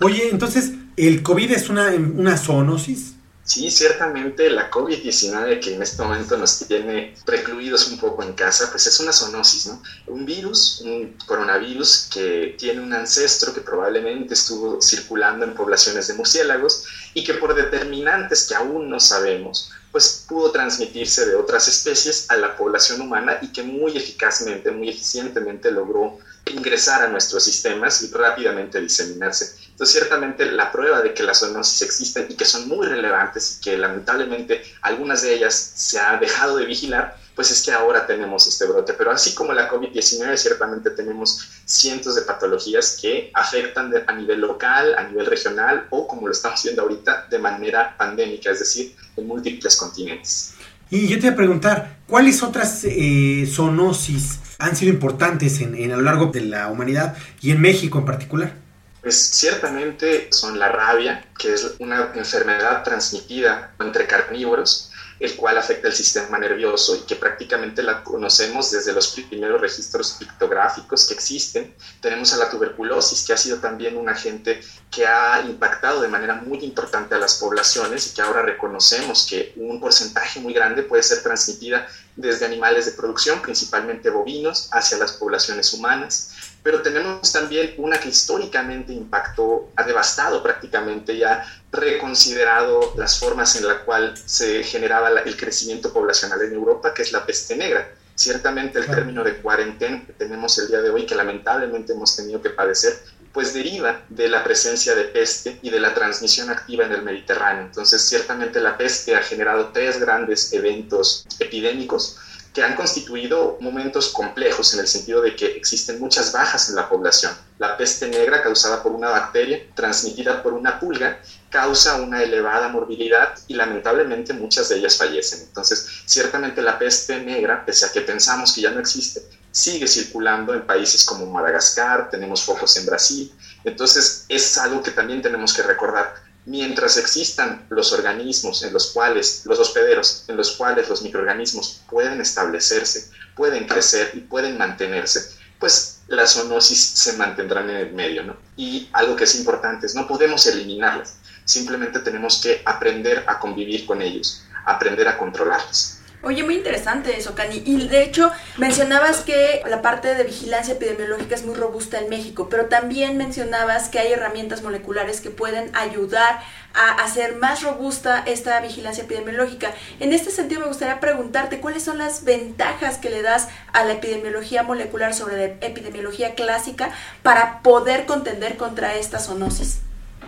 Oye, 0.00 0.28
entonces, 0.30 0.72
¿el 0.96 1.22
COVID 1.22 1.52
es 1.52 1.68
una, 1.68 1.90
una 1.90 2.36
zoonosis? 2.36 3.11
Sí, 3.44 3.72
ciertamente 3.72 4.48
la 4.50 4.70
COVID-19 4.70 5.58
que 5.58 5.74
en 5.74 5.82
este 5.82 6.00
momento 6.00 6.36
nos 6.36 6.60
tiene 6.60 7.16
precluidos 7.26 7.88
un 7.88 7.98
poco 7.98 8.22
en 8.22 8.34
casa, 8.34 8.70
pues 8.70 8.86
es 8.86 9.00
una 9.00 9.12
zoonosis, 9.12 9.66
¿no? 9.66 9.82
Un 10.06 10.24
virus, 10.24 10.80
un 10.84 11.16
coronavirus 11.26 12.08
que 12.12 12.54
tiene 12.56 12.80
un 12.80 12.92
ancestro 12.92 13.52
que 13.52 13.60
probablemente 13.60 14.34
estuvo 14.34 14.80
circulando 14.80 15.44
en 15.44 15.54
poblaciones 15.54 16.06
de 16.06 16.14
murciélagos 16.14 16.84
y 17.14 17.24
que 17.24 17.34
por 17.34 17.56
determinantes 17.56 18.46
que 18.46 18.54
aún 18.54 18.88
no 18.88 19.00
sabemos, 19.00 19.72
pues 19.90 20.24
pudo 20.28 20.52
transmitirse 20.52 21.26
de 21.26 21.34
otras 21.34 21.66
especies 21.66 22.30
a 22.30 22.36
la 22.36 22.56
población 22.56 23.00
humana 23.00 23.38
y 23.42 23.48
que 23.48 23.64
muy 23.64 23.96
eficazmente, 23.96 24.70
muy 24.70 24.88
eficientemente 24.88 25.72
logró 25.72 26.18
ingresar 26.46 27.02
a 27.02 27.08
nuestros 27.08 27.44
sistemas 27.44 28.02
y 28.02 28.10
rápidamente 28.10 28.80
diseminarse. 28.80 29.56
Entonces, 29.70 29.98
ciertamente 29.98 30.50
la 30.50 30.70
prueba 30.70 31.00
de 31.00 31.14
que 31.14 31.22
las 31.22 31.40
zoonosis 31.40 31.82
existen 31.82 32.26
y 32.28 32.34
que 32.34 32.44
son 32.44 32.68
muy 32.68 32.86
relevantes 32.86 33.56
y 33.56 33.60
que 33.62 33.78
lamentablemente 33.78 34.62
algunas 34.82 35.22
de 35.22 35.34
ellas 35.34 35.54
se 35.54 35.98
ha 35.98 36.16
dejado 36.18 36.56
de 36.56 36.66
vigilar, 36.66 37.16
pues 37.34 37.50
es 37.50 37.62
que 37.62 37.72
ahora 37.72 38.06
tenemos 38.06 38.46
este 38.46 38.66
brote. 38.66 38.92
Pero 38.92 39.10
así 39.10 39.34
como 39.34 39.52
la 39.52 39.70
COVID-19, 39.70 40.36
ciertamente 40.36 40.90
tenemos 40.90 41.48
cientos 41.64 42.14
de 42.16 42.22
patologías 42.22 42.98
que 43.00 43.30
afectan 43.34 43.92
a 44.06 44.12
nivel 44.12 44.40
local, 44.40 44.94
a 44.98 45.04
nivel 45.04 45.26
regional 45.26 45.86
o, 45.90 46.06
como 46.06 46.26
lo 46.26 46.32
estamos 46.32 46.62
viendo 46.62 46.82
ahorita, 46.82 47.28
de 47.30 47.38
manera 47.38 47.96
pandémica, 47.96 48.50
es 48.50 48.58
decir, 48.58 48.94
en 49.16 49.26
múltiples 49.26 49.76
continentes. 49.76 50.51
Y 50.92 51.08
yo 51.08 51.16
te 51.16 51.22
voy 51.22 51.30
a 51.30 51.36
preguntar, 51.36 51.96
¿cuáles 52.06 52.42
otras 52.42 52.84
eh, 52.84 53.50
zoonosis 53.50 54.40
han 54.58 54.76
sido 54.76 54.92
importantes 54.92 55.62
en, 55.62 55.90
a 55.90 55.96
lo 55.96 56.02
largo 56.02 56.26
de 56.26 56.42
la 56.42 56.68
humanidad 56.68 57.16
y 57.40 57.50
en 57.50 57.62
México 57.62 57.98
en 57.98 58.04
particular? 58.04 58.52
Pues 59.00 59.16
ciertamente 59.16 60.28
son 60.30 60.58
la 60.58 60.68
rabia, 60.68 61.24
que 61.38 61.54
es 61.54 61.76
una 61.78 62.12
enfermedad 62.14 62.82
transmitida 62.84 63.72
entre 63.80 64.06
carnívoros, 64.06 64.91
el 65.22 65.36
cual 65.36 65.56
afecta 65.56 65.86
el 65.86 65.94
sistema 65.94 66.36
nervioso 66.36 66.96
y 66.96 67.00
que 67.00 67.14
prácticamente 67.14 67.80
la 67.80 68.02
conocemos 68.02 68.72
desde 68.72 68.92
los 68.92 69.08
primeros 69.12 69.60
registros 69.60 70.16
pictográficos 70.18 71.06
que 71.06 71.14
existen. 71.14 71.74
Tenemos 72.00 72.32
a 72.32 72.38
la 72.38 72.50
tuberculosis, 72.50 73.24
que 73.24 73.32
ha 73.32 73.36
sido 73.36 73.58
también 73.58 73.96
un 73.96 74.08
agente 74.08 74.60
que 74.90 75.06
ha 75.06 75.40
impactado 75.46 76.00
de 76.00 76.08
manera 76.08 76.34
muy 76.34 76.58
importante 76.64 77.14
a 77.14 77.18
las 77.18 77.36
poblaciones 77.36 78.08
y 78.08 78.14
que 78.14 78.22
ahora 78.22 78.42
reconocemos 78.42 79.24
que 79.30 79.52
un 79.54 79.80
porcentaje 79.80 80.40
muy 80.40 80.52
grande 80.52 80.82
puede 80.82 81.04
ser 81.04 81.22
transmitida 81.22 81.86
desde 82.16 82.44
animales 82.44 82.86
de 82.86 82.92
producción, 82.92 83.40
principalmente 83.40 84.10
bovinos, 84.10 84.68
hacia 84.72 84.98
las 84.98 85.12
poblaciones 85.12 85.72
humanas 85.72 86.51
pero 86.62 86.80
tenemos 86.82 87.32
también 87.32 87.74
una 87.78 87.98
que 87.98 88.08
históricamente 88.08 88.92
impactó, 88.92 89.70
ha 89.76 89.82
devastado 89.82 90.42
prácticamente 90.42 91.12
y 91.14 91.24
ha 91.24 91.44
reconsiderado 91.72 92.94
las 92.96 93.18
formas 93.18 93.56
en 93.56 93.66
las 93.66 93.78
cuales 93.78 94.22
se 94.26 94.62
generaba 94.62 95.08
el 95.08 95.36
crecimiento 95.36 95.92
poblacional 95.92 96.40
en 96.42 96.52
Europa, 96.54 96.94
que 96.94 97.02
es 97.02 97.12
la 97.12 97.26
peste 97.26 97.56
negra. 97.56 97.90
Ciertamente 98.14 98.78
el 98.78 98.86
término 98.86 99.24
de 99.24 99.36
cuarentena 99.36 100.04
que 100.06 100.12
tenemos 100.12 100.56
el 100.58 100.68
día 100.68 100.80
de 100.82 100.90
hoy, 100.90 101.06
que 101.06 101.14
lamentablemente 101.14 101.94
hemos 101.94 102.14
tenido 102.14 102.40
que 102.40 102.50
padecer, 102.50 103.02
pues 103.32 103.54
deriva 103.54 104.02
de 104.10 104.28
la 104.28 104.44
presencia 104.44 104.94
de 104.94 105.04
peste 105.04 105.58
y 105.62 105.70
de 105.70 105.80
la 105.80 105.94
transmisión 105.94 106.50
activa 106.50 106.84
en 106.84 106.92
el 106.92 107.02
Mediterráneo. 107.02 107.64
Entonces, 107.64 108.02
ciertamente 108.02 108.60
la 108.60 108.76
peste 108.76 109.16
ha 109.16 109.22
generado 109.22 109.70
tres 109.72 109.98
grandes 109.98 110.52
eventos 110.52 111.26
epidémicos 111.38 112.18
que 112.52 112.62
han 112.62 112.74
constituido 112.76 113.56
momentos 113.60 114.10
complejos 114.10 114.74
en 114.74 114.80
el 114.80 114.86
sentido 114.86 115.22
de 115.22 115.34
que 115.34 115.46
existen 115.46 115.98
muchas 115.98 116.32
bajas 116.32 116.68
en 116.68 116.76
la 116.76 116.88
población. 116.88 117.32
La 117.58 117.76
peste 117.76 118.08
negra 118.08 118.42
causada 118.42 118.82
por 118.82 118.92
una 118.92 119.08
bacteria 119.08 119.66
transmitida 119.74 120.42
por 120.42 120.52
una 120.52 120.78
pulga 120.78 121.20
causa 121.48 121.96
una 121.96 122.22
elevada 122.22 122.68
morbilidad 122.68 123.34
y 123.48 123.54
lamentablemente 123.54 124.32
muchas 124.34 124.68
de 124.68 124.76
ellas 124.76 124.98
fallecen. 124.98 125.40
Entonces, 125.46 125.86
ciertamente 126.04 126.60
la 126.60 126.78
peste 126.78 127.20
negra, 127.20 127.64
pese 127.64 127.86
a 127.86 127.92
que 127.92 128.02
pensamos 128.02 128.52
que 128.52 128.62
ya 128.62 128.70
no 128.70 128.80
existe, 128.80 129.22
sigue 129.50 129.86
circulando 129.86 130.54
en 130.54 130.66
países 130.66 131.04
como 131.04 131.26
Madagascar, 131.26 132.10
tenemos 132.10 132.42
focos 132.42 132.76
en 132.76 132.86
Brasil. 132.86 133.32
Entonces, 133.64 134.24
es 134.28 134.58
algo 134.58 134.82
que 134.82 134.90
también 134.90 135.22
tenemos 135.22 135.54
que 135.54 135.62
recordar 135.62 136.14
mientras 136.44 136.96
existan 136.96 137.66
los 137.70 137.92
organismos 137.92 138.62
en 138.62 138.72
los 138.72 138.90
cuales, 138.90 139.42
los 139.44 139.58
hospederos, 139.58 140.24
en 140.28 140.36
los 140.36 140.52
cuales 140.52 140.88
los 140.88 141.02
microorganismos 141.02 141.82
pueden 141.88 142.20
establecerse, 142.20 143.10
pueden 143.36 143.66
crecer 143.66 144.10
y 144.14 144.20
pueden 144.20 144.58
mantenerse, 144.58 145.36
pues 145.58 146.00
las 146.08 146.34
zoonosis 146.34 146.78
se 146.78 147.16
mantendrán 147.16 147.70
en 147.70 147.76
el 147.76 147.92
medio, 147.92 148.24
¿no? 148.24 148.36
Y 148.56 148.88
algo 148.92 149.16
que 149.16 149.24
es 149.24 149.34
importante 149.36 149.86
es 149.86 149.94
no 149.94 150.06
podemos 150.06 150.46
eliminarlas, 150.46 151.16
simplemente 151.44 152.00
tenemos 152.00 152.40
que 152.42 152.62
aprender 152.64 153.24
a 153.26 153.38
convivir 153.38 153.86
con 153.86 154.02
ellos, 154.02 154.42
aprender 154.66 155.08
a 155.08 155.16
controlarlas. 155.16 156.01
Oye, 156.24 156.44
muy 156.44 156.54
interesante 156.54 157.18
eso, 157.18 157.34
Cani. 157.34 157.62
Y 157.66 157.88
de 157.88 158.04
hecho, 158.04 158.30
mencionabas 158.56 159.22
que 159.22 159.60
la 159.68 159.82
parte 159.82 160.14
de 160.14 160.22
vigilancia 160.22 160.74
epidemiológica 160.74 161.34
es 161.34 161.44
muy 161.44 161.56
robusta 161.56 161.98
en 161.98 162.08
México, 162.08 162.48
pero 162.48 162.66
también 162.66 163.16
mencionabas 163.16 163.88
que 163.88 163.98
hay 163.98 164.12
herramientas 164.12 164.62
moleculares 164.62 165.20
que 165.20 165.30
pueden 165.30 165.74
ayudar 165.74 166.40
a 166.74 167.02
hacer 167.02 167.34
más 167.34 167.62
robusta 167.62 168.22
esta 168.24 168.60
vigilancia 168.60 169.02
epidemiológica. 169.02 169.74
En 169.98 170.12
este 170.12 170.30
sentido, 170.30 170.60
me 170.60 170.68
gustaría 170.68 171.00
preguntarte 171.00 171.58
cuáles 171.58 171.82
son 171.82 171.98
las 171.98 172.22
ventajas 172.22 172.98
que 172.98 173.10
le 173.10 173.22
das 173.22 173.48
a 173.72 173.84
la 173.84 173.94
epidemiología 173.94 174.62
molecular 174.62 175.14
sobre 175.14 175.36
la 175.36 175.66
epidemiología 175.66 176.36
clásica 176.36 176.94
para 177.24 177.62
poder 177.62 178.06
contender 178.06 178.56
contra 178.56 178.94
esta 178.94 179.18
zoonosis. 179.18 179.80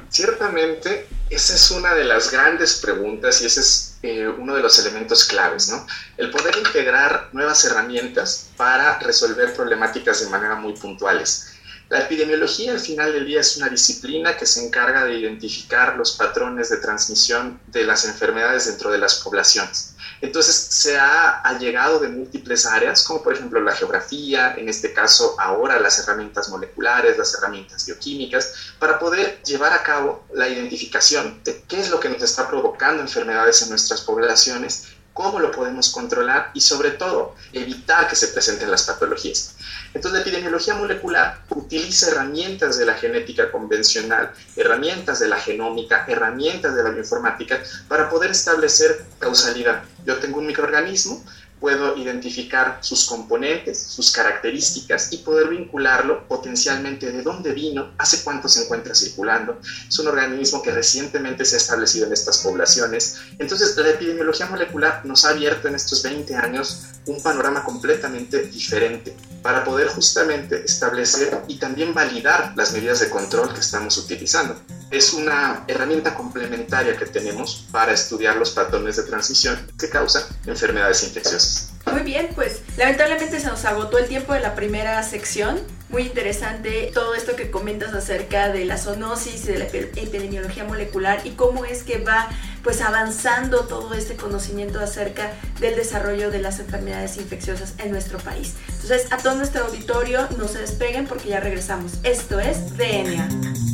Ciertamente, 0.08 1.06
esa 1.30 1.54
es 1.54 1.70
una 1.70 1.94
de 1.94 2.04
las 2.04 2.32
grandes 2.32 2.80
preguntas 2.80 3.40
y 3.42 3.46
ese 3.46 3.60
es 3.60 3.93
eh, 4.06 4.28
uno 4.28 4.54
de 4.54 4.60
los 4.60 4.78
elementos 4.78 5.24
claves, 5.24 5.70
¿no? 5.70 5.86
El 6.18 6.30
poder 6.30 6.54
integrar 6.58 7.30
nuevas 7.32 7.64
herramientas 7.64 8.50
para 8.54 8.98
resolver 8.98 9.54
problemáticas 9.54 10.20
de 10.20 10.28
manera 10.28 10.56
muy 10.56 10.74
puntuales. 10.74 11.53
La 11.90 12.00
epidemiología 12.00 12.72
al 12.72 12.80
final 12.80 13.12
del 13.12 13.26
día 13.26 13.40
es 13.40 13.58
una 13.58 13.68
disciplina 13.68 14.36
que 14.36 14.46
se 14.46 14.64
encarga 14.64 15.04
de 15.04 15.18
identificar 15.18 15.96
los 15.96 16.12
patrones 16.12 16.70
de 16.70 16.78
transmisión 16.78 17.60
de 17.66 17.84
las 17.84 18.06
enfermedades 18.06 18.66
dentro 18.66 18.90
de 18.90 18.98
las 18.98 19.16
poblaciones. 19.16 19.94
Entonces 20.22 20.54
se 20.54 20.96
ha 20.96 21.40
allegado 21.40 21.98
de 21.98 22.08
múltiples 22.08 22.64
áreas, 22.64 23.04
como 23.04 23.22
por 23.22 23.34
ejemplo 23.34 23.60
la 23.60 23.74
geografía, 23.74 24.54
en 24.56 24.70
este 24.70 24.94
caso 24.94 25.36
ahora 25.38 25.78
las 25.78 25.98
herramientas 25.98 26.48
moleculares, 26.48 27.18
las 27.18 27.34
herramientas 27.34 27.84
bioquímicas, 27.84 28.54
para 28.78 28.98
poder 28.98 29.42
llevar 29.42 29.74
a 29.74 29.82
cabo 29.82 30.24
la 30.32 30.48
identificación 30.48 31.42
de 31.44 31.62
qué 31.68 31.80
es 31.80 31.90
lo 31.90 32.00
que 32.00 32.08
nos 32.08 32.22
está 32.22 32.48
provocando 32.48 33.02
enfermedades 33.02 33.60
en 33.60 33.68
nuestras 33.68 34.00
poblaciones 34.00 34.86
cómo 35.14 35.38
lo 35.38 35.52
podemos 35.52 35.90
controlar 35.90 36.50
y 36.52 36.60
sobre 36.60 36.90
todo 36.90 37.36
evitar 37.52 38.08
que 38.08 38.16
se 38.16 38.28
presenten 38.28 38.70
las 38.70 38.82
patologías. 38.82 39.54
Entonces 39.94 40.12
la 40.12 40.20
epidemiología 40.20 40.74
molecular 40.74 41.40
utiliza 41.50 42.10
herramientas 42.10 42.78
de 42.78 42.86
la 42.86 42.94
genética 42.94 43.50
convencional, 43.50 44.32
herramientas 44.56 45.20
de 45.20 45.28
la 45.28 45.38
genómica, 45.38 46.04
herramientas 46.08 46.74
de 46.74 46.82
la 46.82 46.90
bioinformática 46.90 47.62
para 47.88 48.10
poder 48.10 48.32
establecer 48.32 49.04
causalidad. 49.20 49.84
Yo 50.04 50.16
tengo 50.18 50.40
un 50.40 50.46
microorganismo, 50.46 51.24
puedo 51.64 51.96
identificar 51.96 52.76
sus 52.82 53.06
componentes, 53.06 53.82
sus 53.82 54.12
características 54.12 55.10
y 55.14 55.16
poder 55.16 55.48
vincularlo 55.48 56.28
potencialmente 56.28 57.10
de 57.10 57.22
dónde 57.22 57.54
vino, 57.54 57.94
hace 57.96 58.22
cuánto 58.22 58.50
se 58.50 58.64
encuentra 58.64 58.94
circulando. 58.94 59.58
Es 59.88 59.98
un 59.98 60.08
organismo 60.08 60.60
que 60.60 60.72
recientemente 60.72 61.46
se 61.46 61.54
ha 61.54 61.58
establecido 61.58 62.06
en 62.06 62.12
estas 62.12 62.36
poblaciones. 62.36 63.16
Entonces, 63.38 63.74
la 63.78 63.88
epidemiología 63.88 64.44
molecular 64.44 65.06
nos 65.06 65.24
ha 65.24 65.30
abierto 65.30 65.68
en 65.68 65.76
estos 65.76 66.02
20 66.02 66.36
años 66.36 66.82
un 67.06 67.22
panorama 67.22 67.64
completamente 67.64 68.42
diferente 68.42 69.16
para 69.42 69.64
poder 69.64 69.88
justamente 69.88 70.64
establecer 70.64 71.42
y 71.48 71.56
también 71.56 71.94
validar 71.94 72.52
las 72.56 72.72
medidas 72.72 73.00
de 73.00 73.08
control 73.08 73.52
que 73.54 73.60
estamos 73.60 73.96
utilizando. 73.96 74.54
Es 74.90 75.12
una 75.12 75.64
herramienta 75.66 76.14
complementaria 76.14 76.96
que 76.96 77.06
tenemos 77.06 77.66
para 77.70 77.92
estudiar 77.92 78.36
los 78.36 78.50
patrones 78.50 78.96
de 78.96 79.02
transmisión 79.02 79.58
que 79.78 79.88
causan 79.88 80.22
enfermedades 80.46 81.02
infecciosas. 81.04 81.53
Muy 81.92 82.02
bien, 82.02 82.30
pues 82.34 82.62
lamentablemente 82.76 83.38
se 83.38 83.46
nos 83.46 83.64
agotó 83.64 83.98
el 83.98 84.08
tiempo 84.08 84.32
de 84.32 84.40
la 84.40 84.54
primera 84.54 85.02
sección. 85.02 85.60
Muy 85.90 86.02
interesante 86.02 86.90
todo 86.92 87.14
esto 87.14 87.36
que 87.36 87.50
comentas 87.50 87.92
acerca 87.94 88.48
de 88.48 88.64
la 88.64 88.78
zoonosis 88.78 89.44
y 89.44 89.52
de 89.52 89.58
la 89.58 89.64
epidemiología 89.66 90.64
molecular 90.64 91.20
y 91.24 91.30
cómo 91.30 91.64
es 91.64 91.82
que 91.82 91.98
va 91.98 92.28
pues 92.64 92.80
avanzando 92.80 93.66
todo 93.66 93.94
este 93.94 94.16
conocimiento 94.16 94.80
acerca 94.80 95.32
del 95.60 95.76
desarrollo 95.76 96.30
de 96.30 96.40
las 96.40 96.58
enfermedades 96.58 97.18
infecciosas 97.18 97.74
en 97.78 97.92
nuestro 97.92 98.18
país. 98.18 98.54
Entonces, 98.68 99.12
a 99.12 99.18
todo 99.18 99.34
nuestro 99.36 99.66
auditorio, 99.66 100.26
no 100.38 100.48
se 100.48 100.60
despeguen 100.60 101.06
porque 101.06 101.28
ya 101.28 101.40
regresamos. 101.40 101.92
Esto 102.02 102.40
es 102.40 102.76
DNA. 102.76 103.73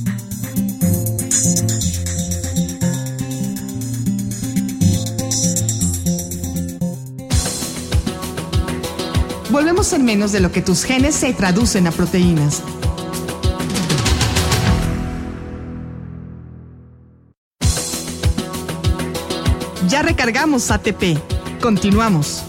Volvemos 9.61 9.93
en 9.93 10.07
menos 10.07 10.33
de 10.33 10.41
lo 10.41 10.51
que 10.51 10.63
tus 10.63 10.85
genes 10.85 11.15
se 11.15 11.35
traducen 11.35 11.87
a 11.87 11.91
proteínas. 11.91 12.63
Ya 19.87 20.01
recargamos 20.01 20.71
ATP. 20.71 21.19
Continuamos. 21.61 22.43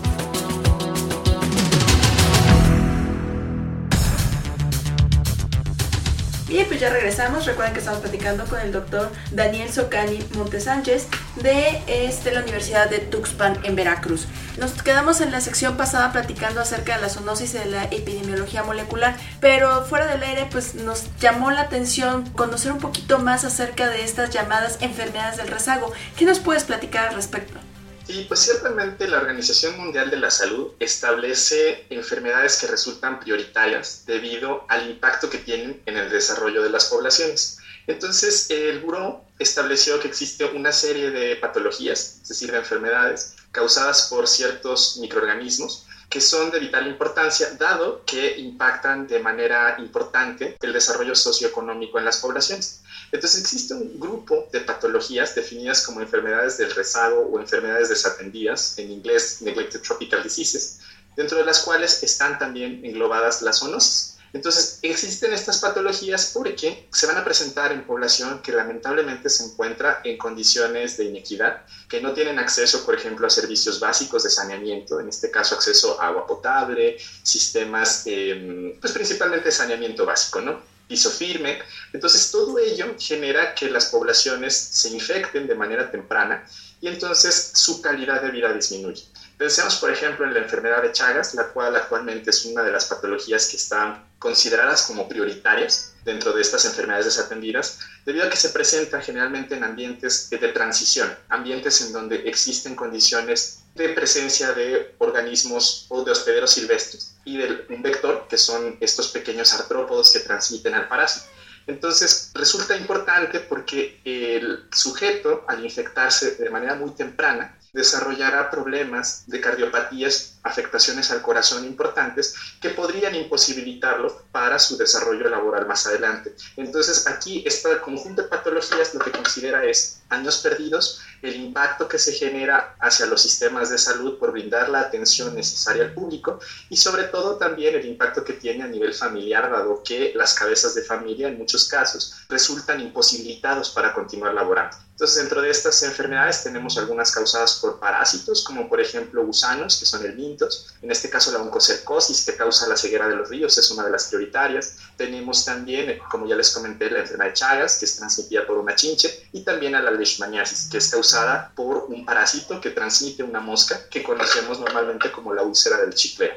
Bien, 6.48 6.66
pues 6.66 6.80
ya 6.80 6.92
regresamos. 6.92 7.46
Recuerden 7.46 7.74
que 7.74 7.80
estamos 7.80 8.00
platicando 8.00 8.46
con 8.46 8.62
el 8.62 8.72
doctor 8.72 9.12
Daniel 9.32 9.70
Socani 9.70 10.20
Montesánchez 10.38 11.08
de 11.44 11.82
este, 11.88 12.32
la 12.32 12.42
Universidad 12.42 12.90
de 12.90 13.00
Tuxpan 13.00 13.60
en 13.64 13.76
Veracruz. 13.76 14.28
Nos 14.58 14.74
quedamos 14.84 15.22
en 15.22 15.32
la 15.32 15.40
sección 15.40 15.78
pasada 15.78 16.12
platicando 16.12 16.60
acerca 16.60 16.96
de 16.96 17.02
la 17.02 17.10
zoonosis 17.10 17.54
y 17.56 17.58
de 17.60 17.66
la 17.66 17.86
epidemiología 17.86 18.64
molecular, 18.64 19.18
pero 19.40 19.86
fuera 19.86 20.08
del 20.08 20.22
aire 20.24 20.48
pues 20.52 20.76
nos 20.76 21.06
llamó 21.20 21.52
la 21.52 21.62
atención 21.62 22.30
conocer 22.32 22.74
un 22.74 22.80
poquito 22.80 23.20
más 23.20 23.46
acerca 23.46 23.88
de 23.88 24.04
estas 24.04 24.30
llamadas 24.30 24.78
enfermedades 24.82 25.38
del 25.38 25.48
rezago. 25.48 25.94
¿Qué 26.18 26.26
nos 26.26 26.40
puedes 26.40 26.66
platicar 26.66 27.08
al 27.08 27.16
respecto? 27.16 27.58
Sí, 28.06 28.26
pues 28.28 28.42
ciertamente 28.42 29.08
la 29.08 29.20
Organización 29.20 29.78
Mundial 29.78 30.10
de 30.10 30.18
la 30.18 30.32
Salud 30.32 30.74
establece 30.80 31.86
enfermedades 31.90 32.60
que 32.60 32.68
resultan 32.68 33.22
prioritarias 33.22 34.04
debido 34.06 34.66
al 34.68 34.90
impacto 34.90 35.30
que 35.30 35.38
tienen 35.38 35.82
en 35.86 35.96
el 35.96 36.10
desarrollo 36.10 36.62
de 36.62 36.72
las 36.72 36.86
poblaciones. 36.86 37.60
Entonces, 37.88 38.50
el 38.50 38.80
Buró 38.80 39.24
estableció 39.42 40.00
que 40.00 40.08
existe 40.08 40.46
una 40.46 40.72
serie 40.72 41.12
de 41.12 41.36
patologías, 41.36 42.20
es 42.22 42.30
decir, 42.30 42.52
de 42.52 42.58
enfermedades 42.58 43.36
causadas 43.52 44.08
por 44.10 44.28
ciertos 44.28 44.98
microorganismos 44.98 45.86
que 46.12 46.20
son 46.20 46.52
de 46.52 46.60
vital 46.60 46.88
importancia, 46.88 47.52
dado 47.58 48.04
que 48.06 48.38
impactan 48.38 49.08
de 49.08 49.20
manera 49.20 49.78
importante 49.80 50.58
el 50.62 50.74
desarrollo 50.74 51.16
socioeconómico 51.16 51.98
en 51.98 52.06
las 52.06 52.18
poblaciones. 52.18 52.82
Entonces 53.14 53.40
existe 53.40 53.74
un 53.74 53.98
grupo 53.98 54.46
de 54.52 54.60
patologías 54.60 55.34
definidas 55.34 55.86
como 55.86 56.02
enfermedades 56.02 56.58
del 56.58 56.72
rezago 56.72 57.22
o 57.22 57.40
enfermedades 57.40 57.88
desatendidas, 57.88 58.78
en 58.78 58.92
inglés 58.92 59.38
neglected 59.42 59.82
tropical 59.82 60.22
diseases, 60.22 60.80
dentro 61.16 61.38
de 61.38 61.46
las 61.46 61.62
cuales 61.62 62.04
están 62.04 62.38
también 62.38 62.84
englobadas 62.84 63.42
las 63.42 63.60
zoonosis. 63.60 64.11
Entonces, 64.34 64.80
existen 64.82 65.34
estas 65.34 65.60
patologías 65.60 66.32
porque 66.34 66.88
se 66.92 67.08
van 67.08 67.18
a 67.18 67.24
presentar 67.24 67.72
en 67.72 67.86
población 67.86 68.42
que 68.42 68.52
lamentablemente 68.52 69.30
se 69.30 69.46
encuentra 69.46 70.02
en 70.04 70.18
condiciones 70.18 70.98
de 70.98 71.06
inequidad, 71.06 71.64
que 71.90 72.02
no 72.02 72.14
tienen 72.14 72.40
acceso, 72.40 72.86
por 72.86 72.96
ejemplo, 72.96 73.28
a 73.28 73.30
servicios 73.30 73.80
básicos 73.80 74.24
de 74.24 74.30
saneamiento, 74.30 75.00
en 75.00 75.10
este 75.10 75.30
caso 75.30 75.56
acceso 75.56 76.00
a 76.00 76.08
agua 76.08 76.26
potable, 76.26 76.98
sistemas, 77.24 78.04
eh, 78.06 78.78
pues 78.80 78.94
principalmente 78.94 79.52
saneamiento 79.52 80.06
básico, 80.06 80.42
¿no? 80.42 80.72
piso 80.92 81.10
firme. 81.10 81.60
Entonces 81.94 82.30
todo 82.32 82.60
ello 82.60 82.96
genera 83.00 83.56
que 83.56 83.70
las 83.70 83.86
poblaciones 83.86 84.54
se 84.54 84.90
infecten 84.90 85.48
de 85.48 85.56
manera 85.56 85.90
temprana 85.90 86.46
y 86.82 86.88
entonces 86.88 87.52
su 87.56 87.82
calidad 87.82 88.22
de 88.22 88.32
vida 88.32 88.52
disminuye. 88.52 89.04
Pensemos, 89.42 89.78
por 89.78 89.90
ejemplo, 89.90 90.24
en 90.24 90.36
la 90.36 90.42
enfermedad 90.42 90.84
de 90.84 90.92
Chagas, 90.92 91.34
la 91.34 91.48
cual 91.48 91.76
actualmente 91.76 92.30
es 92.30 92.46
una 92.46 92.62
de 92.62 92.72
las 92.72 92.86
patologías 92.86 93.48
que 93.48 93.58
están 93.58 94.08
consideradas 94.20 94.84
como 94.84 95.10
prioritarias 95.10 95.94
dentro 96.06 96.32
de 96.32 96.44
estas 96.44 96.64
enfermedades 96.66 97.06
desatendidas, 97.06 97.80
debido 98.06 98.26
a 98.28 98.30
que 98.30 98.38
se 98.38 98.50
presenta 98.50 99.02
generalmente 99.02 99.56
en 99.56 99.64
ambientes 99.64 100.30
de 100.30 100.38
transición, 100.50 101.12
ambientes 101.30 101.82
en 101.82 101.92
donde 101.92 102.18
existen 102.30 102.76
condiciones 102.76 103.64
de 103.74 103.90
presencia 103.90 104.52
de 104.52 104.94
organismos 105.00 105.88
o 105.90 106.04
de 106.04 106.12
hospederos 106.12 106.52
silvestres 106.52 107.16
y 107.26 107.38
de 107.38 107.66
un 107.70 107.82
vector, 107.82 108.28
que 108.30 108.38
son 108.38 108.78
estos 108.80 109.08
pequeños 109.08 109.52
artrópodos 109.56 110.12
que 110.12 110.20
transmiten 110.20 110.76
al 110.76 110.88
parásito. 110.88 111.26
Entonces, 111.66 112.30
resulta 112.36 112.78
importante 112.78 113.40
porque 113.40 114.02
el 114.06 114.68
sujeto, 114.72 115.46
al 115.48 115.66
infectarse 115.66 116.36
de 116.36 116.50
manera 116.52 116.76
muy 116.76 116.92
temprana, 116.92 117.58
desarrollará 117.74 118.50
problemas 118.50 119.24
de 119.28 119.40
cardiopatías, 119.40 120.40
afectaciones 120.44 121.12
al 121.12 121.22
corazón 121.22 121.66
importantes 121.66 122.36
que 122.60 122.72
podrían 122.72 123.16
imposibilitarlo 123.16 124.24
para 124.32 124.60
su 124.60 124.78
desarrollo 124.78 125.30
laboral 125.30 125.68
más 125.68 125.88
adelante. 125.88 126.36
Entonces 126.58 127.08
aquí 127.08 127.44
este 127.46 127.80
conjunto 127.80 128.24
de 128.24 128.28
patologías 128.28 128.94
lo 128.94 129.00
que 129.00 129.12
considera 129.12 129.64
es 129.64 130.02
años 130.10 130.40
perdidos, 130.40 131.02
el 131.22 131.36
impacto 131.36 131.88
que 131.88 132.00
se 132.00 132.12
genera 132.12 132.76
hacia 132.80 133.06
los 133.06 133.22
sistemas 133.22 133.70
de 133.70 133.78
salud 133.78 134.18
por 134.20 134.32
brindar 134.32 134.68
la 134.68 134.82
atención 134.82 135.34
necesaria 135.36 135.84
al 135.84 135.94
público 135.94 136.40
y 136.70 136.76
sobre 136.76 137.06
todo 137.06 137.38
también 137.38 137.76
el 137.76 137.86
impacto 137.86 138.24
que 138.24 138.34
tiene 138.34 138.64
a 138.64 138.68
nivel 138.68 138.94
familiar, 138.94 139.50
dado 139.50 139.82
que 139.84 140.12
las 140.16 140.34
cabezas 140.34 140.76
de 140.76 140.84
familia 140.84 141.30
en 141.30 141.38
muchos 141.38 141.70
casos 141.70 142.26
resultan 142.28 142.82
imposibilitados 142.82 143.70
para 143.70 143.94
continuar 143.94 144.34
laborando. 144.34 144.76
Entonces, 145.02 145.24
dentro 145.24 145.42
de 145.42 145.50
estas 145.50 145.82
enfermedades 145.82 146.44
tenemos 146.44 146.78
algunas 146.78 147.12
causadas 147.12 147.56
por 147.56 147.80
parásitos, 147.80 148.44
como 148.44 148.70
por 148.70 148.80
ejemplo 148.80 149.26
gusanos, 149.26 149.78
que 149.78 149.88
son 149.88 150.06
el 150.06 150.16
mintos. 150.16 150.76
En 150.80 150.92
este 150.92 151.10
caso, 151.10 151.32
la 151.32 151.40
oncocercosis, 151.40 152.24
que 152.24 152.36
causa 152.36 152.68
la 152.68 152.78
ceguera 152.78 153.08
de 153.08 153.16
los 153.16 153.28
ríos, 153.28 153.58
es 153.58 153.72
una 153.72 153.84
de 153.84 153.90
las 153.90 154.10
prioritarias. 154.10 154.76
Tenemos 154.98 155.44
también, 155.44 155.98
como 156.12 156.28
ya 156.28 156.36
les 156.36 156.52
comenté, 156.52 156.92
la 156.92 157.00
enfermedad 157.00 157.32
de 157.32 157.34
Chagas, 157.34 157.80
que 157.80 157.86
es 157.86 157.98
transmitida 157.98 158.46
por 158.46 158.60
una 158.60 158.76
chinche, 158.76 159.28
y 159.32 159.42
también 159.42 159.74
a 159.74 159.82
la 159.82 159.90
leishmaniasis, 159.90 160.70
que 160.70 160.78
es 160.78 160.92
causada 160.92 161.52
por 161.56 161.86
un 161.86 162.06
parásito 162.06 162.62
que 162.62 162.70
transmite 162.70 163.24
una 163.24 163.40
mosca, 163.40 163.88
que 163.90 164.04
conocemos 164.04 164.60
normalmente 164.60 165.12
como 165.12 165.34
la 165.34 165.42
úlcera 165.42 165.78
del 165.78 165.96
chicleo. 165.96 166.36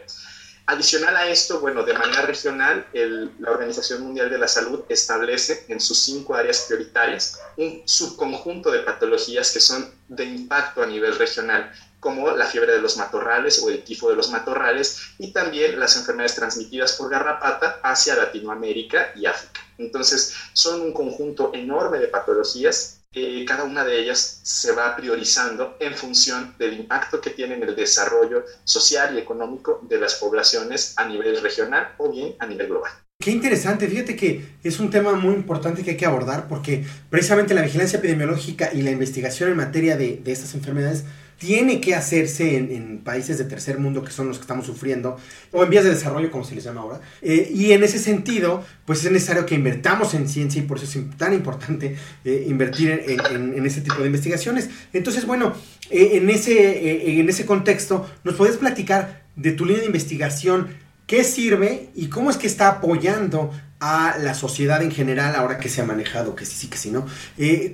Adicional 0.67 1.15
a 1.15 1.29
esto, 1.29 1.61
bueno, 1.61 1.83
de 1.83 1.93
manera 1.93 2.23
regional, 2.23 2.87
la 2.95 3.51
Organización 3.51 4.03
Mundial 4.03 4.31
de 4.31 4.39
la 4.39 4.49
Salud 4.49 4.83
establece 4.89 5.67
en 5.69 5.79
sus 5.79 5.99
cinco 5.99 6.35
áreas 6.35 6.65
prioritarias 6.67 7.39
un 7.59 7.83
subconjunto 7.85 8.71
de 8.71 8.79
patologías 8.79 9.53
que 9.53 9.61
son 9.61 9.93
de 10.09 10.25
impacto 10.25 10.83
a 10.83 10.87
nivel 10.87 11.17
regional, 11.17 11.71
como 12.01 12.31
la 12.31 12.47
fiebre 12.47 12.73
de 12.73 12.81
los 12.81 12.97
matorrales 12.97 13.63
o 13.63 13.69
el 13.69 13.85
tifo 13.85 14.09
de 14.09 14.17
los 14.17 14.31
matorrales 14.31 15.15
y 15.19 15.33
también 15.33 15.79
las 15.79 15.97
enfermedades 15.97 16.35
transmitidas 16.35 16.95
por 16.95 17.11
garrapata 17.11 17.81
hacia 17.83 18.17
Latinoamérica 18.17 19.13
y 19.17 19.27
África. 19.27 19.61
Entonces, 19.77 20.35
son 20.55 20.81
un 20.81 20.95
conjunto 20.95 21.51
enorme 21.53 21.99
de 21.99 22.09
patologías 22.09 23.04
cada 23.47 23.65
una 23.65 23.85
de 23.85 24.01
ellas 24.01 24.41
se 24.43 24.73
va 24.73 24.97
priorizando 24.97 25.77
en 25.81 25.95
función 25.95 26.55
del 26.59 26.75
impacto 26.75 27.21
que 27.21 27.31
tiene 27.31 27.55
en 27.55 27.63
el 27.63 27.77
desarrollo 27.77 28.45
social 28.65 29.15
y 29.15 29.19
económico 29.19 29.81
de 29.89 29.99
las 29.99 30.15
poblaciones 30.17 30.95
a 30.97 31.07
nivel 31.07 31.41
regional 31.41 31.95
o 31.99 32.11
bien 32.11 32.35
a 32.39 32.47
nivel 32.47 32.69
global. 32.69 32.93
Qué 33.21 33.31
interesante, 33.31 33.89
fíjate 33.89 34.17
que 34.17 34.45
es 34.63 34.81
un 34.81 34.91
tema 34.91 35.13
muy 35.13 35.35
importante 35.35 35.83
que 35.83 35.93
hay 35.93 35.97
que 35.97 36.07
abordar 36.07 36.49
porque 36.49 36.85
precisamente 37.09 37.55
la 37.55 37.63
vigilancia 37.63 37.99
epidemiológica 37.99 38.71
y 38.75 38.83
la 38.83 38.91
investigación 38.91 39.51
en 39.51 39.57
materia 39.57 39.97
de, 39.97 40.17
de 40.17 40.33
estas 40.33 40.55
enfermedades 40.55 41.05
tiene 41.45 41.79
que 41.79 41.95
hacerse 41.95 42.57
en, 42.57 43.01
países 43.05 43.37
de 43.37 43.45
tercer 43.45 43.79
mundo 43.79 44.03
que 44.03 44.11
son 44.11 44.29
los 44.29 44.39
que 44.39 44.43
estamos 44.43 44.65
sufriendo, 44.65 45.19
o 45.53 45.63
en 45.63 45.69
vías 45.69 45.85
de 45.85 45.91
desarrollo, 45.91 46.31
como 46.31 46.43
se 46.43 46.55
les 46.55 46.65
llama 46.65 46.81
ahora. 46.81 47.01
Eh, 47.21 47.53
y 47.55 47.73
en 47.73 47.85
ese 47.85 47.99
sentido, 47.99 48.65
pues 48.87 49.05
es 49.05 49.13
necesario 49.13 49.45
que 49.45 49.55
invertamos 49.55 50.15
en 50.15 50.27
ciencia 50.27 50.63
y 50.63 50.65
por 50.65 50.79
eso 50.79 50.99
es 50.99 51.19
tan 51.19 51.35
importante 51.35 51.97
eh, 52.25 52.47
invertir 52.49 53.05
en, 53.07 53.67
ese 53.67 53.83
tipo 53.83 53.97
de 53.97 54.07
investigaciones. 54.07 54.71
Entonces, 54.95 55.27
bueno, 55.27 55.53
eh, 55.91 56.13
en, 56.15 56.31
ese, 56.31 57.21
en 57.21 57.29
ese 57.29 57.45
contexto, 57.45 58.09
¿nos 58.25 58.37
puedes 58.37 58.57
platicar 58.57 59.25
de 59.37 59.53
tu 59.53 59.67
línea 59.67 59.83
de 59.83 59.87
investigación? 59.87 60.69
¿Qué 61.07 61.25
sirve 61.25 61.91
y 61.95 62.07
cómo 62.07 62.31
es 62.31 62.39
que 62.39 62.47
está 62.47 62.69
apoyando 62.69 63.53
a 63.81 64.17
la 64.19 64.33
sociedad 64.33 64.81
en 64.83 64.91
general, 64.91 65.35
ahora 65.35 65.59
que 65.59 65.69
se 65.69 65.83
ha 65.83 65.85
manejado, 65.85 66.35
que 66.35 66.47
sí, 66.47 66.55
sí, 66.57 66.69
que 66.69 66.79
sí, 66.79 66.91
¿no? 66.91 67.05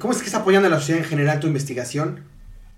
¿Cómo 0.01 0.13
es 0.13 0.19
que 0.19 0.27
está 0.27 0.39
apoyando 0.39 0.67
a 0.67 0.71
la 0.71 0.81
sociedad 0.81 1.05
en 1.05 1.09
general 1.09 1.39
tu 1.39 1.47
investigación? 1.47 2.29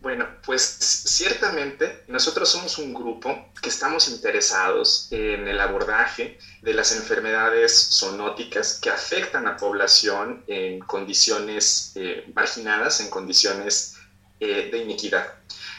Bueno, 0.03 0.27
pues 0.45 0.61
ciertamente 0.61 2.03
nosotros 2.09 2.49
somos 2.49 2.77
un 2.79 2.93
grupo 2.93 3.53
que 3.63 3.69
estamos 3.69 4.09
interesados 4.09 5.07
en 5.13 5.47
el 5.47 5.61
abordaje 5.61 6.39
de 6.61 6.75
las 6.75 6.91
enfermedades 6.91 7.91
zoonóticas 7.93 8.81
que 8.81 8.91
afectan 8.91 9.47
a 9.47 9.57
población 9.57 10.43
en 10.49 10.81
condiciones 10.81 11.93
eh, 11.95 12.29
marginadas, 12.35 13.01
en 13.01 13.11
condiciones 13.11 13.95
eh, 14.41 14.71
de 14.73 14.79
iniquidad. 14.79 15.35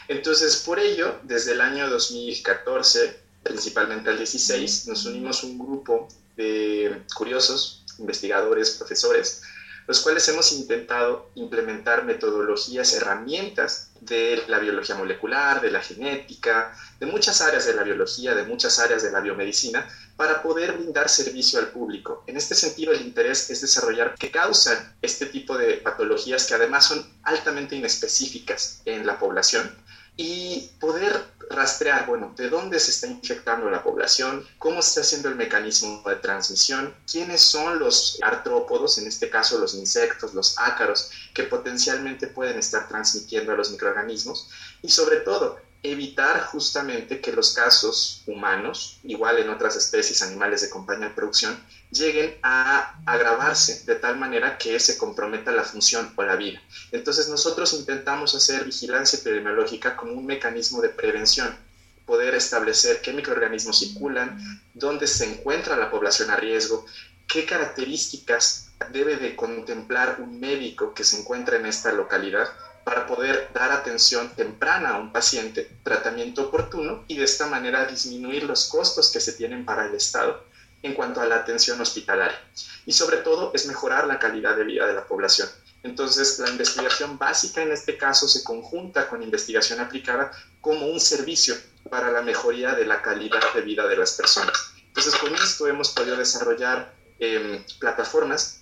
Entonces, 0.08 0.56
por 0.56 0.78
ello, 0.78 1.18
desde 1.24 1.52
el 1.52 1.60
año 1.60 1.90
2014, 1.90 3.20
principalmente 3.42 4.08
al 4.08 4.16
16, 4.16 4.88
nos 4.88 5.04
unimos 5.04 5.44
un 5.44 5.58
grupo 5.58 6.08
de 6.34 7.02
curiosos, 7.14 7.84
investigadores, 7.98 8.70
profesores, 8.70 9.42
los 9.86 10.00
cuales 10.00 10.26
hemos 10.28 10.52
intentado 10.52 11.30
implementar 11.34 12.04
metodologías, 12.04 12.94
herramientas 12.94 13.90
de 14.00 14.42
la 14.48 14.58
biología 14.58 14.94
molecular, 14.94 15.60
de 15.60 15.70
la 15.70 15.80
genética, 15.80 16.74
de 17.00 17.06
muchas 17.06 17.40
áreas 17.40 17.66
de 17.66 17.74
la 17.74 17.82
biología, 17.82 18.34
de 18.34 18.44
muchas 18.44 18.78
áreas 18.78 19.02
de 19.02 19.10
la 19.10 19.20
biomedicina, 19.20 19.88
para 20.16 20.42
poder 20.42 20.72
brindar 20.72 21.08
servicio 21.08 21.58
al 21.58 21.68
público. 21.68 22.22
En 22.26 22.36
este 22.36 22.54
sentido, 22.54 22.92
el 22.92 23.02
interés 23.02 23.50
es 23.50 23.60
desarrollar 23.60 24.14
qué 24.18 24.30
causan 24.30 24.94
este 25.02 25.26
tipo 25.26 25.58
de 25.58 25.74
patologías 25.78 26.46
que 26.46 26.54
además 26.54 26.86
son 26.86 27.06
altamente 27.22 27.76
inespecíficas 27.76 28.80
en 28.84 29.06
la 29.06 29.18
población 29.18 29.83
y 30.16 30.70
poder 30.80 31.34
rastrear, 31.50 32.06
bueno, 32.06 32.32
de 32.36 32.48
dónde 32.48 32.80
se 32.80 32.90
está 32.90 33.06
infectando 33.06 33.70
la 33.70 33.82
población, 33.82 34.46
cómo 34.58 34.80
se 34.80 34.88
está 34.88 35.00
haciendo 35.02 35.28
el 35.28 35.36
mecanismo 35.36 36.02
de 36.08 36.16
transmisión, 36.16 36.94
quiénes 37.10 37.40
son 37.40 37.78
los 37.78 38.18
artrópodos, 38.22 38.98
en 38.98 39.06
este 39.06 39.28
caso 39.28 39.58
los 39.58 39.74
insectos, 39.74 40.34
los 40.34 40.58
ácaros, 40.58 41.10
que 41.34 41.44
potencialmente 41.44 42.28
pueden 42.28 42.58
estar 42.58 42.88
transmitiendo 42.88 43.52
a 43.52 43.56
los 43.56 43.70
microorganismos 43.70 44.48
y 44.82 44.90
sobre 44.90 45.18
todo 45.18 45.58
evitar 45.82 46.46
justamente 46.46 47.20
que 47.20 47.32
los 47.32 47.52
casos 47.52 48.22
humanos, 48.26 49.00
igual 49.04 49.38
en 49.38 49.50
otras 49.50 49.76
especies 49.76 50.22
animales 50.22 50.62
de 50.62 50.70
compañía 50.70 51.08
de 51.08 51.14
producción, 51.14 51.62
lleguen 51.94 52.36
a 52.42 52.96
agravarse 53.06 53.84
de 53.86 53.94
tal 53.94 54.18
manera 54.18 54.58
que 54.58 54.78
se 54.80 54.98
comprometa 54.98 55.52
la 55.52 55.62
función 55.62 56.12
o 56.16 56.22
la 56.22 56.36
vida. 56.36 56.60
Entonces 56.92 57.28
nosotros 57.28 57.72
intentamos 57.72 58.34
hacer 58.34 58.64
vigilancia 58.64 59.20
epidemiológica 59.20 59.96
como 59.96 60.12
un 60.12 60.26
mecanismo 60.26 60.82
de 60.82 60.88
prevención, 60.88 61.56
poder 62.04 62.34
establecer 62.34 63.00
qué 63.00 63.12
microorganismos 63.12 63.78
circulan, 63.78 64.36
dónde 64.74 65.06
se 65.06 65.24
encuentra 65.24 65.76
la 65.76 65.90
población 65.90 66.30
a 66.30 66.36
riesgo, 66.36 66.84
qué 67.28 67.46
características 67.46 68.72
debe 68.90 69.16
de 69.16 69.34
contemplar 69.36 70.16
un 70.18 70.38
médico 70.40 70.92
que 70.92 71.04
se 71.04 71.18
encuentra 71.18 71.56
en 71.56 71.66
esta 71.66 71.92
localidad 71.92 72.48
para 72.82 73.06
poder 73.06 73.48
dar 73.54 73.72
atención 73.72 74.28
temprana 74.34 74.90
a 74.90 74.98
un 74.98 75.10
paciente, 75.10 75.70
tratamiento 75.82 76.42
oportuno 76.42 77.04
y 77.08 77.16
de 77.16 77.24
esta 77.24 77.46
manera 77.46 77.86
disminuir 77.86 78.44
los 78.44 78.66
costos 78.66 79.10
que 79.10 79.20
se 79.20 79.32
tienen 79.32 79.64
para 79.64 79.86
el 79.86 79.94
Estado 79.94 80.44
en 80.84 80.92
cuanto 80.92 81.20
a 81.22 81.26
la 81.26 81.36
atención 81.36 81.80
hospitalaria. 81.80 82.38
Y 82.84 82.92
sobre 82.92 83.16
todo 83.16 83.52
es 83.54 83.66
mejorar 83.66 84.06
la 84.06 84.18
calidad 84.18 84.54
de 84.54 84.64
vida 84.64 84.86
de 84.86 84.92
la 84.92 85.06
población. 85.06 85.48
Entonces, 85.82 86.38
la 86.38 86.50
investigación 86.50 87.18
básica 87.18 87.62
en 87.62 87.72
este 87.72 87.96
caso 87.96 88.28
se 88.28 88.44
conjunta 88.44 89.08
con 89.08 89.22
investigación 89.22 89.80
aplicada 89.80 90.30
como 90.60 90.86
un 90.86 91.00
servicio 91.00 91.54
para 91.88 92.10
la 92.12 92.20
mejoría 92.20 92.74
de 92.74 92.84
la 92.84 93.00
calidad 93.00 93.40
de 93.54 93.62
vida 93.62 93.86
de 93.86 93.96
las 93.96 94.12
personas. 94.12 94.72
Entonces, 94.86 95.16
con 95.16 95.34
esto 95.34 95.66
hemos 95.66 95.90
podido 95.90 96.16
desarrollar 96.16 96.94
em, 97.18 97.64
plataformas 97.78 98.60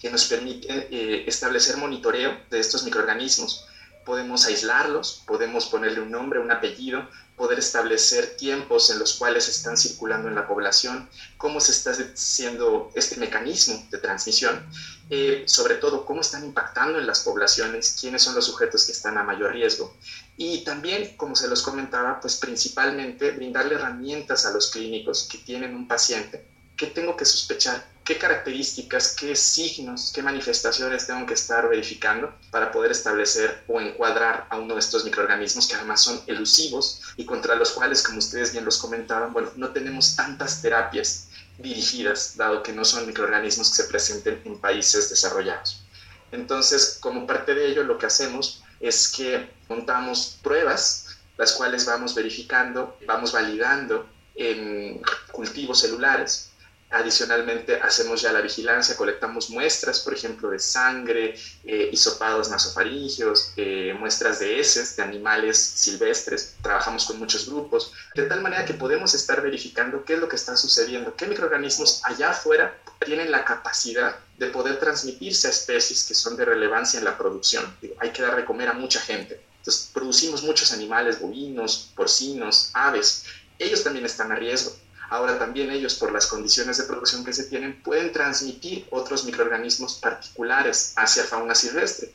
que 0.00 0.10
nos 0.10 0.26
permiten 0.26 0.88
eh, 0.90 1.24
establecer 1.26 1.78
monitoreo 1.78 2.38
de 2.50 2.60
estos 2.60 2.84
microorganismos. 2.84 3.66
Podemos 4.04 4.46
aislarlos, 4.46 5.22
podemos 5.26 5.66
ponerle 5.66 6.00
un 6.00 6.10
nombre, 6.10 6.40
un 6.40 6.50
apellido, 6.50 7.08
poder 7.36 7.58
establecer 7.58 8.36
tiempos 8.36 8.90
en 8.90 8.98
los 8.98 9.14
cuales 9.14 9.48
están 9.48 9.76
circulando 9.76 10.28
en 10.28 10.34
la 10.34 10.46
población, 10.46 11.08
cómo 11.38 11.60
se 11.60 11.72
está 11.72 11.90
haciendo 11.90 12.90
este 12.94 13.16
mecanismo 13.16 13.84
de 13.90 13.98
transmisión, 13.98 14.64
eh, 15.10 15.44
sobre 15.46 15.76
todo 15.76 16.04
cómo 16.04 16.20
están 16.20 16.44
impactando 16.44 16.98
en 16.98 17.06
las 17.06 17.20
poblaciones, 17.20 17.96
quiénes 18.00 18.22
son 18.22 18.34
los 18.34 18.46
sujetos 18.46 18.84
que 18.86 18.92
están 18.92 19.18
a 19.18 19.24
mayor 19.24 19.52
riesgo. 19.52 19.96
Y 20.36 20.62
también, 20.64 21.16
como 21.16 21.34
se 21.34 21.48
los 21.48 21.62
comentaba, 21.62 22.20
pues 22.20 22.36
principalmente 22.36 23.32
brindarle 23.32 23.74
herramientas 23.74 24.46
a 24.46 24.52
los 24.52 24.70
clínicos 24.70 25.28
que 25.30 25.38
tienen 25.38 25.74
un 25.74 25.88
paciente 25.88 26.51
¿Qué 26.76 26.86
tengo 26.86 27.16
que 27.16 27.24
sospechar? 27.24 27.92
¿Qué 28.04 28.18
características, 28.18 29.14
qué 29.14 29.36
signos, 29.36 30.10
qué 30.12 30.22
manifestaciones 30.22 31.06
tengo 31.06 31.24
que 31.24 31.34
estar 31.34 31.68
verificando 31.68 32.34
para 32.50 32.72
poder 32.72 32.90
establecer 32.90 33.62
o 33.68 33.80
encuadrar 33.80 34.48
a 34.50 34.58
uno 34.58 34.74
de 34.74 34.80
estos 34.80 35.04
microorganismos 35.04 35.68
que 35.68 35.76
además 35.76 36.02
son 36.02 36.20
elusivos 36.26 37.00
y 37.16 37.24
contra 37.24 37.54
los 37.54 37.70
cuales, 37.70 38.02
como 38.02 38.18
ustedes 38.18 38.52
bien 38.52 38.64
los 38.64 38.78
comentaban, 38.78 39.32
bueno, 39.32 39.50
no 39.54 39.70
tenemos 39.70 40.16
tantas 40.16 40.60
terapias 40.60 41.28
dirigidas, 41.58 42.36
dado 42.36 42.62
que 42.62 42.72
no 42.72 42.84
son 42.84 43.06
microorganismos 43.06 43.70
que 43.70 43.82
se 43.82 43.88
presenten 43.88 44.42
en 44.44 44.58
países 44.58 45.10
desarrollados. 45.10 45.84
Entonces, 46.32 46.98
como 46.98 47.26
parte 47.26 47.54
de 47.54 47.68
ello, 47.68 47.84
lo 47.84 47.98
que 47.98 48.06
hacemos 48.06 48.64
es 48.80 49.12
que 49.12 49.48
montamos 49.68 50.38
pruebas, 50.42 51.18
las 51.36 51.52
cuales 51.52 51.86
vamos 51.86 52.14
verificando, 52.14 52.98
vamos 53.06 53.32
validando 53.32 54.08
en 54.34 55.00
cultivos 55.30 55.80
celulares 55.80 56.51
Adicionalmente, 56.92 57.76
hacemos 57.80 58.20
ya 58.20 58.32
la 58.32 58.42
vigilancia, 58.42 58.98
colectamos 58.98 59.48
muestras, 59.48 60.00
por 60.00 60.12
ejemplo, 60.12 60.50
de 60.50 60.58
sangre, 60.58 61.34
eh, 61.64 61.88
hisopados 61.90 62.50
nasofaringios, 62.50 63.54
eh, 63.56 63.96
muestras 63.98 64.40
de 64.40 64.60
heces 64.60 64.94
de 64.96 65.02
animales 65.02 65.56
silvestres. 65.56 66.54
Trabajamos 66.60 67.06
con 67.06 67.18
muchos 67.18 67.46
grupos, 67.46 67.94
de 68.14 68.24
tal 68.24 68.42
manera 68.42 68.66
que 68.66 68.74
podemos 68.74 69.14
estar 69.14 69.40
verificando 69.40 70.04
qué 70.04 70.14
es 70.14 70.18
lo 70.18 70.28
que 70.28 70.36
está 70.36 70.54
sucediendo, 70.54 71.16
qué 71.16 71.26
microorganismos 71.26 72.02
allá 72.04 72.32
afuera 72.32 72.78
tienen 73.02 73.30
la 73.30 73.46
capacidad 73.46 74.16
de 74.36 74.48
poder 74.48 74.78
transmitirse 74.78 75.46
a 75.46 75.50
especies 75.50 76.04
que 76.04 76.14
son 76.14 76.36
de 76.36 76.44
relevancia 76.44 76.98
en 76.98 77.06
la 77.06 77.16
producción. 77.16 77.74
Hay 78.00 78.10
que 78.10 78.20
dar 78.20 78.36
de 78.36 78.44
comer 78.44 78.68
a 78.68 78.74
mucha 78.74 79.00
gente. 79.00 79.40
Entonces, 79.60 79.88
producimos 79.94 80.42
muchos 80.42 80.72
animales, 80.72 81.20
bovinos, 81.20 81.90
porcinos, 81.96 82.70
aves. 82.74 83.24
Ellos 83.58 83.82
también 83.82 84.04
están 84.04 84.30
a 84.30 84.34
riesgo 84.34 84.76
Ahora 85.12 85.38
también 85.38 85.70
ellos, 85.70 85.96
por 85.96 86.10
las 86.10 86.26
condiciones 86.26 86.78
de 86.78 86.84
producción 86.84 87.22
que 87.22 87.34
se 87.34 87.44
tienen, 87.44 87.82
pueden 87.82 88.12
transmitir 88.12 88.86
otros 88.90 89.26
microorganismos 89.26 89.96
particulares 89.96 90.94
hacia 90.96 91.22
fauna 91.24 91.54
silvestre. 91.54 92.14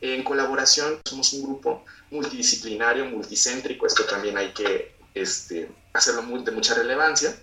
En 0.00 0.22
colaboración, 0.22 1.00
somos 1.04 1.32
un 1.32 1.42
grupo 1.42 1.84
multidisciplinario, 2.12 3.04
multicéntrico, 3.06 3.84
esto 3.84 4.04
también 4.04 4.38
hay 4.38 4.52
que 4.52 4.94
este, 5.12 5.68
hacerlo 5.92 6.22
de 6.22 6.52
mucha 6.52 6.74
relevancia. 6.74 7.36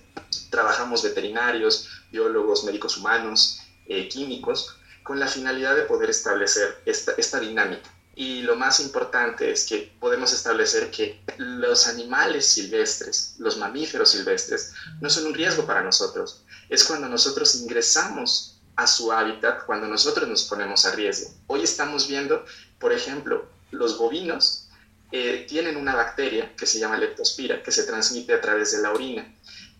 Trabajamos 0.49 1.03
veterinarios, 1.03 1.89
biólogos, 2.09 2.63
médicos 2.63 2.95
humanos, 2.95 3.59
eh, 3.87 4.07
químicos, 4.07 4.77
con 5.03 5.19
la 5.19 5.27
finalidad 5.27 5.75
de 5.75 5.81
poder 5.81 6.11
establecer 6.11 6.81
esta, 6.85 7.11
esta 7.17 7.41
dinámica 7.41 7.89
y 8.15 8.41
lo 8.43 8.55
más 8.55 8.79
importante 8.79 9.51
es 9.51 9.65
que 9.65 9.91
podemos 9.99 10.33
establecer 10.33 10.91
que 10.91 11.21
los 11.37 11.87
animales 11.87 12.45
silvestres, 12.45 13.35
los 13.39 13.57
mamíferos 13.57 14.11
silvestres, 14.11 14.73
no 15.01 15.09
son 15.09 15.27
un 15.27 15.33
riesgo 15.33 15.65
para 15.65 15.83
nosotros. 15.83 16.43
Es 16.69 16.83
cuando 16.83 17.09
nosotros 17.09 17.55
ingresamos 17.55 18.59
a 18.75 18.85
su 18.85 19.11
hábitat, 19.11 19.65
cuando 19.65 19.87
nosotros 19.87 20.27
nos 20.27 20.43
ponemos 20.43 20.85
a 20.85 20.91
riesgo. 20.91 21.31
Hoy 21.47 21.63
estamos 21.63 22.07
viendo, 22.07 22.45
por 22.79 22.93
ejemplo, 22.93 23.47
los 23.71 23.97
bovinos 23.97 24.67
eh, 25.11 25.45
tienen 25.47 25.77
una 25.77 25.95
bacteria 25.95 26.55
que 26.55 26.65
se 26.65 26.79
llama 26.79 26.97
leptospira, 26.97 27.61
que 27.63 27.71
se 27.71 27.83
transmite 27.83 28.33
a 28.33 28.41
través 28.41 28.71
de 28.71 28.81
la 28.81 28.91
orina. 28.91 29.31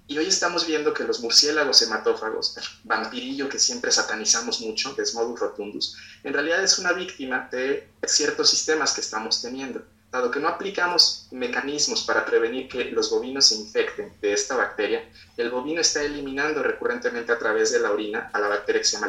Y 0.06 0.18
hoy 0.18 0.28
estamos 0.28 0.68
viendo 0.68 0.94
que 0.94 1.06
los 1.06 1.22
murciélagos 1.22 1.82
hematófagos, 1.82 2.58
el 2.58 2.64
vampirillo 2.84 3.48
que 3.48 3.58
siempre 3.58 3.90
satanizamos 3.90 4.60
mucho, 4.60 4.94
Desmodus 4.94 5.40
rotundus, 5.40 5.98
en 6.24 6.34
realidad 6.34 6.62
es 6.62 6.78
una 6.78 6.92
víctima 6.92 7.48
de 7.52 7.88
ciertos 8.06 8.50
sistemas 8.50 8.94
que 8.94 9.02
estamos 9.02 9.42
teniendo. 9.42 9.82
Dado 10.12 10.30
que 10.30 10.40
no 10.40 10.50
aplicamos 10.50 11.28
mecanismos 11.32 12.04
para 12.04 12.26
prevenir 12.26 12.68
que 12.68 12.86
los 12.92 13.10
bovinos 13.10 13.48
se 13.48 13.56
infecten 13.56 14.14
de 14.22 14.34
esta 14.34 14.56
bacteria, 14.56 15.10
el 15.38 15.50
bovino 15.50 15.82
está 15.82 16.04
eliminando 16.04 16.62
recurrentemente 16.62 17.32
a 17.32 17.40
través 17.40 17.72
de 17.72 17.80
la 17.80 17.92
orina 17.92 18.30
a 18.34 18.40
la 18.40 18.50
bacteria 18.50 18.82
que 18.82 18.88
se 18.88 18.98
llama 18.98 19.08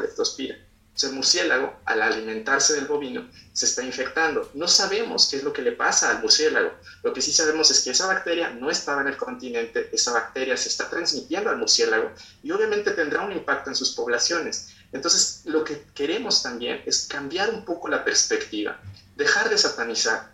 el 1.02 1.12
murciélago, 1.12 1.74
al 1.85 2.02
alimentarse 2.02 2.74
del 2.74 2.87
bovino, 2.87 3.28
se 3.52 3.66
está 3.66 3.83
infectando. 3.83 4.48
No 4.54 4.68
sabemos 4.68 5.28
qué 5.28 5.37
es 5.37 5.42
lo 5.42 5.52
que 5.52 5.62
le 5.62 5.72
pasa 5.72 6.11
al 6.11 6.22
murciélago. 6.22 6.70
Lo 7.02 7.12
que 7.12 7.20
sí 7.20 7.33
sabemos 7.33 7.70
es 7.72 7.80
que 7.80 7.90
esa 7.90 8.07
bacteria 8.07 8.50
no 8.50 8.70
estaba 8.70 9.00
en 9.00 9.09
el 9.09 9.16
continente, 9.16 9.90
esa 9.92 10.12
bacteria 10.12 10.57
se 10.57 10.68
está 10.68 10.88
transmitiendo 10.88 11.50
al 11.50 11.59
murciélago 11.59 12.12
y 12.42 12.52
obviamente 12.52 12.92
tendrá 12.92 13.22
un 13.22 13.33
impacto 13.33 13.70
en 13.70 13.76
sus 13.76 13.90
poblaciones. 13.90 14.68
Entonces, 14.92 15.40
lo 15.46 15.64
que 15.64 15.83
queremos 15.94 16.42
también 16.42 16.83
es 16.87 17.09
cambiar 17.09 17.50
un 17.50 17.64
poco 17.64 17.88
la 17.88 18.04
perspectiva, 18.04 18.80
dejar 19.16 19.50
de 19.50 19.59
satanizar. 19.59 20.33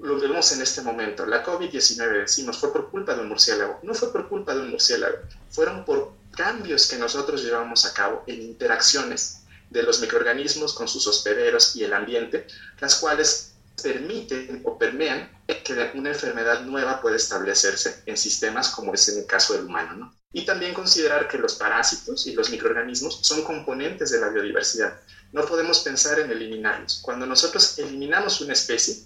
Lo 0.00 0.18
vemos 0.18 0.52
en 0.52 0.62
este 0.62 0.80
momento. 0.80 1.26
La 1.26 1.44
COVID-19, 1.44 2.20
decimos, 2.20 2.56
fue 2.56 2.72
por 2.72 2.90
culpa 2.90 3.14
de 3.14 3.22
un 3.22 3.28
murciélago. 3.28 3.80
No 3.82 3.94
fue 3.94 4.12
por 4.12 4.28
culpa 4.28 4.54
de 4.54 4.60
un 4.60 4.70
murciélago. 4.70 5.18
Fueron 5.50 5.84
por 5.84 6.12
cambios 6.36 6.86
que 6.86 6.96
nosotros 6.96 7.42
llevamos 7.42 7.84
a 7.84 7.92
cabo 7.92 8.22
en 8.28 8.40
interacciones 8.40 9.37
de 9.70 9.82
los 9.82 10.00
microorganismos 10.00 10.72
con 10.74 10.88
sus 10.88 11.06
hospederos 11.06 11.76
y 11.76 11.84
el 11.84 11.92
ambiente, 11.92 12.46
las 12.80 12.96
cuales 12.96 13.52
permiten 13.82 14.62
o 14.64 14.78
permean 14.78 15.30
que 15.46 15.90
una 15.94 16.10
enfermedad 16.10 16.62
nueva 16.62 17.00
puede 17.00 17.16
establecerse 17.16 18.02
en 18.06 18.16
sistemas 18.16 18.70
como 18.70 18.94
es 18.94 19.08
en 19.08 19.18
el 19.18 19.26
caso 19.26 19.54
del 19.54 19.66
humano. 19.66 20.14
Y 20.32 20.44
también 20.44 20.74
considerar 20.74 21.28
que 21.28 21.38
los 21.38 21.54
parásitos 21.54 22.26
y 22.26 22.34
los 22.34 22.50
microorganismos 22.50 23.20
son 23.22 23.42
componentes 23.42 24.10
de 24.10 24.20
la 24.20 24.28
biodiversidad. 24.28 25.00
No 25.32 25.44
podemos 25.44 25.80
pensar 25.80 26.20
en 26.20 26.30
eliminarlos. 26.30 27.00
Cuando 27.02 27.26
nosotros 27.26 27.78
eliminamos 27.78 28.40
una 28.40 28.52
especie, 28.52 28.96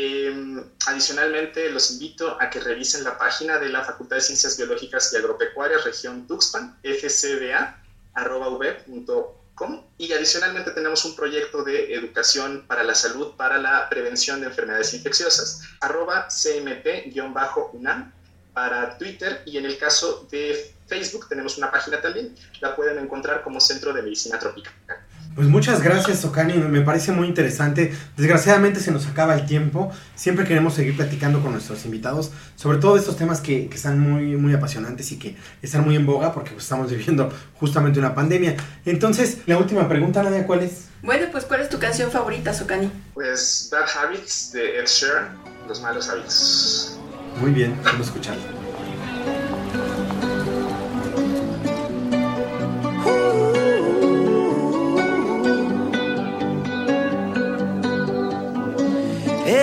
Eh, 0.00 0.32
adicionalmente, 0.86 1.68
los 1.70 1.90
invito 1.90 2.40
a 2.40 2.48
que 2.48 2.60
revisen 2.60 3.02
la 3.02 3.18
página 3.18 3.58
de 3.58 3.68
la 3.68 3.82
Facultad 3.82 4.14
de 4.14 4.22
Ciencias 4.22 4.56
Biológicas 4.56 5.12
y 5.12 5.16
Agropecuarias, 5.16 5.82
región 5.82 6.24
Tuxpan, 6.28 6.78
fcda.ub.com. 6.84 7.82
Y 9.98 10.12
adicionalmente 10.12 10.70
tenemos 10.70 11.04
un 11.04 11.16
proyecto 11.16 11.64
de 11.64 11.92
educación 11.94 12.64
para 12.68 12.84
la 12.84 12.94
salud 12.94 13.34
para 13.34 13.58
la 13.58 13.88
prevención 13.88 14.40
de 14.40 14.46
enfermedades 14.46 14.94
infecciosas, 14.94 15.62
arroba 15.80 16.28
cmt-unam 16.30 18.12
para 18.54 18.96
Twitter 18.98 19.42
y 19.46 19.58
en 19.58 19.64
el 19.64 19.78
caso 19.78 20.28
de 20.30 20.76
Facebook 20.86 21.28
tenemos 21.28 21.58
una 21.58 21.72
página 21.72 22.00
también, 22.00 22.36
la 22.60 22.76
pueden 22.76 23.00
encontrar 23.00 23.42
como 23.42 23.58
Centro 23.58 23.92
de 23.92 24.02
Medicina 24.02 24.38
Tropical. 24.38 24.72
Pues 25.38 25.46
muchas 25.46 25.84
gracias, 25.84 26.24
Ocani, 26.24 26.54
me 26.54 26.80
parece 26.80 27.12
muy 27.12 27.28
interesante. 27.28 27.94
Desgraciadamente 28.16 28.80
se 28.80 28.90
nos 28.90 29.06
acaba 29.06 29.36
el 29.36 29.46
tiempo. 29.46 29.88
Siempre 30.16 30.44
queremos 30.44 30.74
seguir 30.74 30.96
platicando 30.96 31.40
con 31.40 31.52
nuestros 31.52 31.84
invitados, 31.84 32.32
sobre 32.56 32.78
todo 32.78 32.96
estos 32.96 33.16
temas 33.16 33.40
que, 33.40 33.68
que 33.68 33.76
están 33.76 34.00
muy, 34.00 34.34
muy 34.34 34.52
apasionantes 34.52 35.12
y 35.12 35.16
que 35.16 35.36
están 35.62 35.84
muy 35.84 35.94
en 35.94 36.06
boga 36.06 36.32
porque 36.32 36.50
pues, 36.50 36.64
estamos 36.64 36.90
viviendo 36.90 37.32
justamente 37.54 38.00
una 38.00 38.16
pandemia. 38.16 38.56
Entonces, 38.84 39.38
la 39.46 39.58
última 39.58 39.88
pregunta, 39.88 40.24
Nadia, 40.24 40.44
¿cuál 40.44 40.64
es? 40.64 40.86
Bueno, 41.02 41.26
pues 41.30 41.44
¿cuál 41.44 41.60
es 41.60 41.68
tu 41.68 41.78
canción 41.78 42.10
favorita, 42.10 42.52
Socani? 42.52 42.90
Pues 43.14 43.68
Bad 43.70 43.86
Habits 43.96 44.50
de 44.50 44.80
Ed 44.80 44.86
Sheeran, 44.86 45.38
Los 45.68 45.80
Malos 45.80 46.08
Hábitos. 46.08 46.98
Muy 47.40 47.52
bien, 47.52 47.78
vamos 47.84 48.00
a 48.00 48.10
escucharlo. 48.10 48.67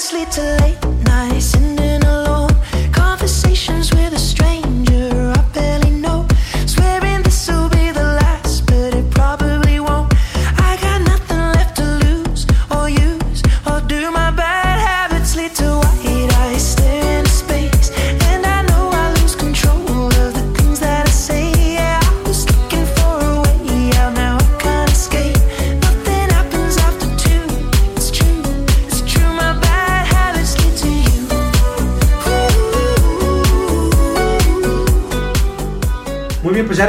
bad 0.00 0.34
habits 0.34 0.59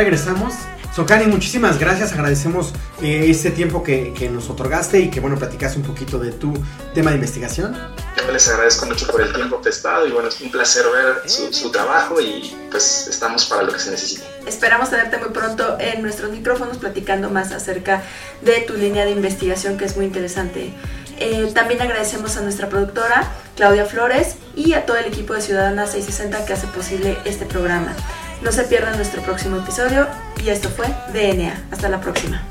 regresamos. 0.04 0.54
Socani, 0.96 1.26
muchísimas 1.28 1.80
gracias. 1.80 2.12
Agradecemos 2.12 2.74
eh, 3.02 3.28
este 3.30 3.52
tiempo 3.52 3.82
que, 3.84 4.14
que, 4.14 4.30
nos 4.30 4.50
otorgaste 4.50 5.00
y 5.00 5.10
que, 5.10 5.20
bueno, 5.20 5.38
platicaste 5.38 5.78
un 5.78 5.86
poquito 5.86 6.18
de 6.20 6.32
tu 6.32 6.54
tema 6.94 7.12
de 7.12 7.18
investigación. 7.18 7.78
Yo 8.18 8.32
les 8.32 8.48
agradezco 8.50 8.88
mucho 8.88 9.08
por 9.08 9.22
el 9.22 9.32
tiempo 9.32 9.62
prestado 9.62 10.06
y, 10.08 10.12
bueno, 10.12 10.28
es 10.28 10.42
un 10.42 10.52
placer 10.52 10.84
ver 10.92 11.30
su, 11.30 11.54
su 11.54 11.72
trabajo 11.72 12.20
y, 12.20 12.54
pues, 12.70 13.08
estamos 13.08 13.46
para 13.46 13.64
lo 13.64 13.72
que 13.72 13.80
se 13.80 13.92
necesite. 13.92 14.24
Esperamos 14.46 14.90
tenerte 14.90 15.18
muy 15.18 15.30
pronto 15.30 15.78
en 15.80 16.02
nuestros 16.02 16.32
micrófonos 16.32 16.78
platicando 16.78 17.30
más 17.30 17.52
acerca 17.52 18.02
de 18.42 18.62
tu 18.62 18.74
línea 18.74 19.06
de 19.06 19.12
investigación, 19.12 19.78
que 19.78 19.86
es 19.86 19.96
muy 19.96 20.06
interesante. 20.06 20.74
Eh, 21.20 21.52
también 21.54 21.80
agradecemos 21.82 22.36
a 22.38 22.42
nuestra 22.42 22.68
productora, 22.68 23.32
Claudia 23.56 23.86
Flores, 23.86 24.36
y 24.56 24.74
a 24.74 24.86
todo 24.86 24.98
el 24.98 25.06
equipo 25.06 25.36
de 25.36 25.42
Ciudadana 25.42 25.86
660 25.86 26.46
que 26.46 26.54
hace 26.54 26.68
posible 26.68 27.18
este 27.24 27.46
programa. 27.46 27.96
No 28.42 28.52
se 28.52 28.64
pierdan 28.64 28.96
nuestro 28.96 29.22
próximo 29.22 29.58
episodio 29.58 30.08
y 30.44 30.50
esto 30.50 30.70
fue 30.70 30.88
DNA. 31.14 31.68
Hasta 31.72 31.90
la 31.90 32.02
próxima. 32.02 32.42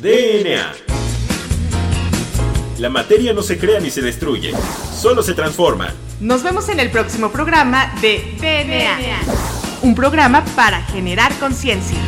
DNA. 0.00 0.72
La 2.78 2.90
materia 2.90 3.32
no 3.32 3.42
se 3.42 3.56
crea 3.56 3.80
ni 3.80 3.90
se 3.90 4.02
destruye, 4.02 4.52
solo 5.00 5.22
se 5.22 5.32
transforma. 5.32 5.94
Nos 6.20 6.42
vemos 6.42 6.68
en 6.68 6.80
el 6.80 6.90
próximo 6.90 7.30
programa 7.30 7.94
de 8.02 8.36
DNA. 8.40 9.20
Un 9.82 9.94
programa 9.94 10.44
para 10.56 10.82
generar 10.82 11.32
conciencia. 11.38 11.98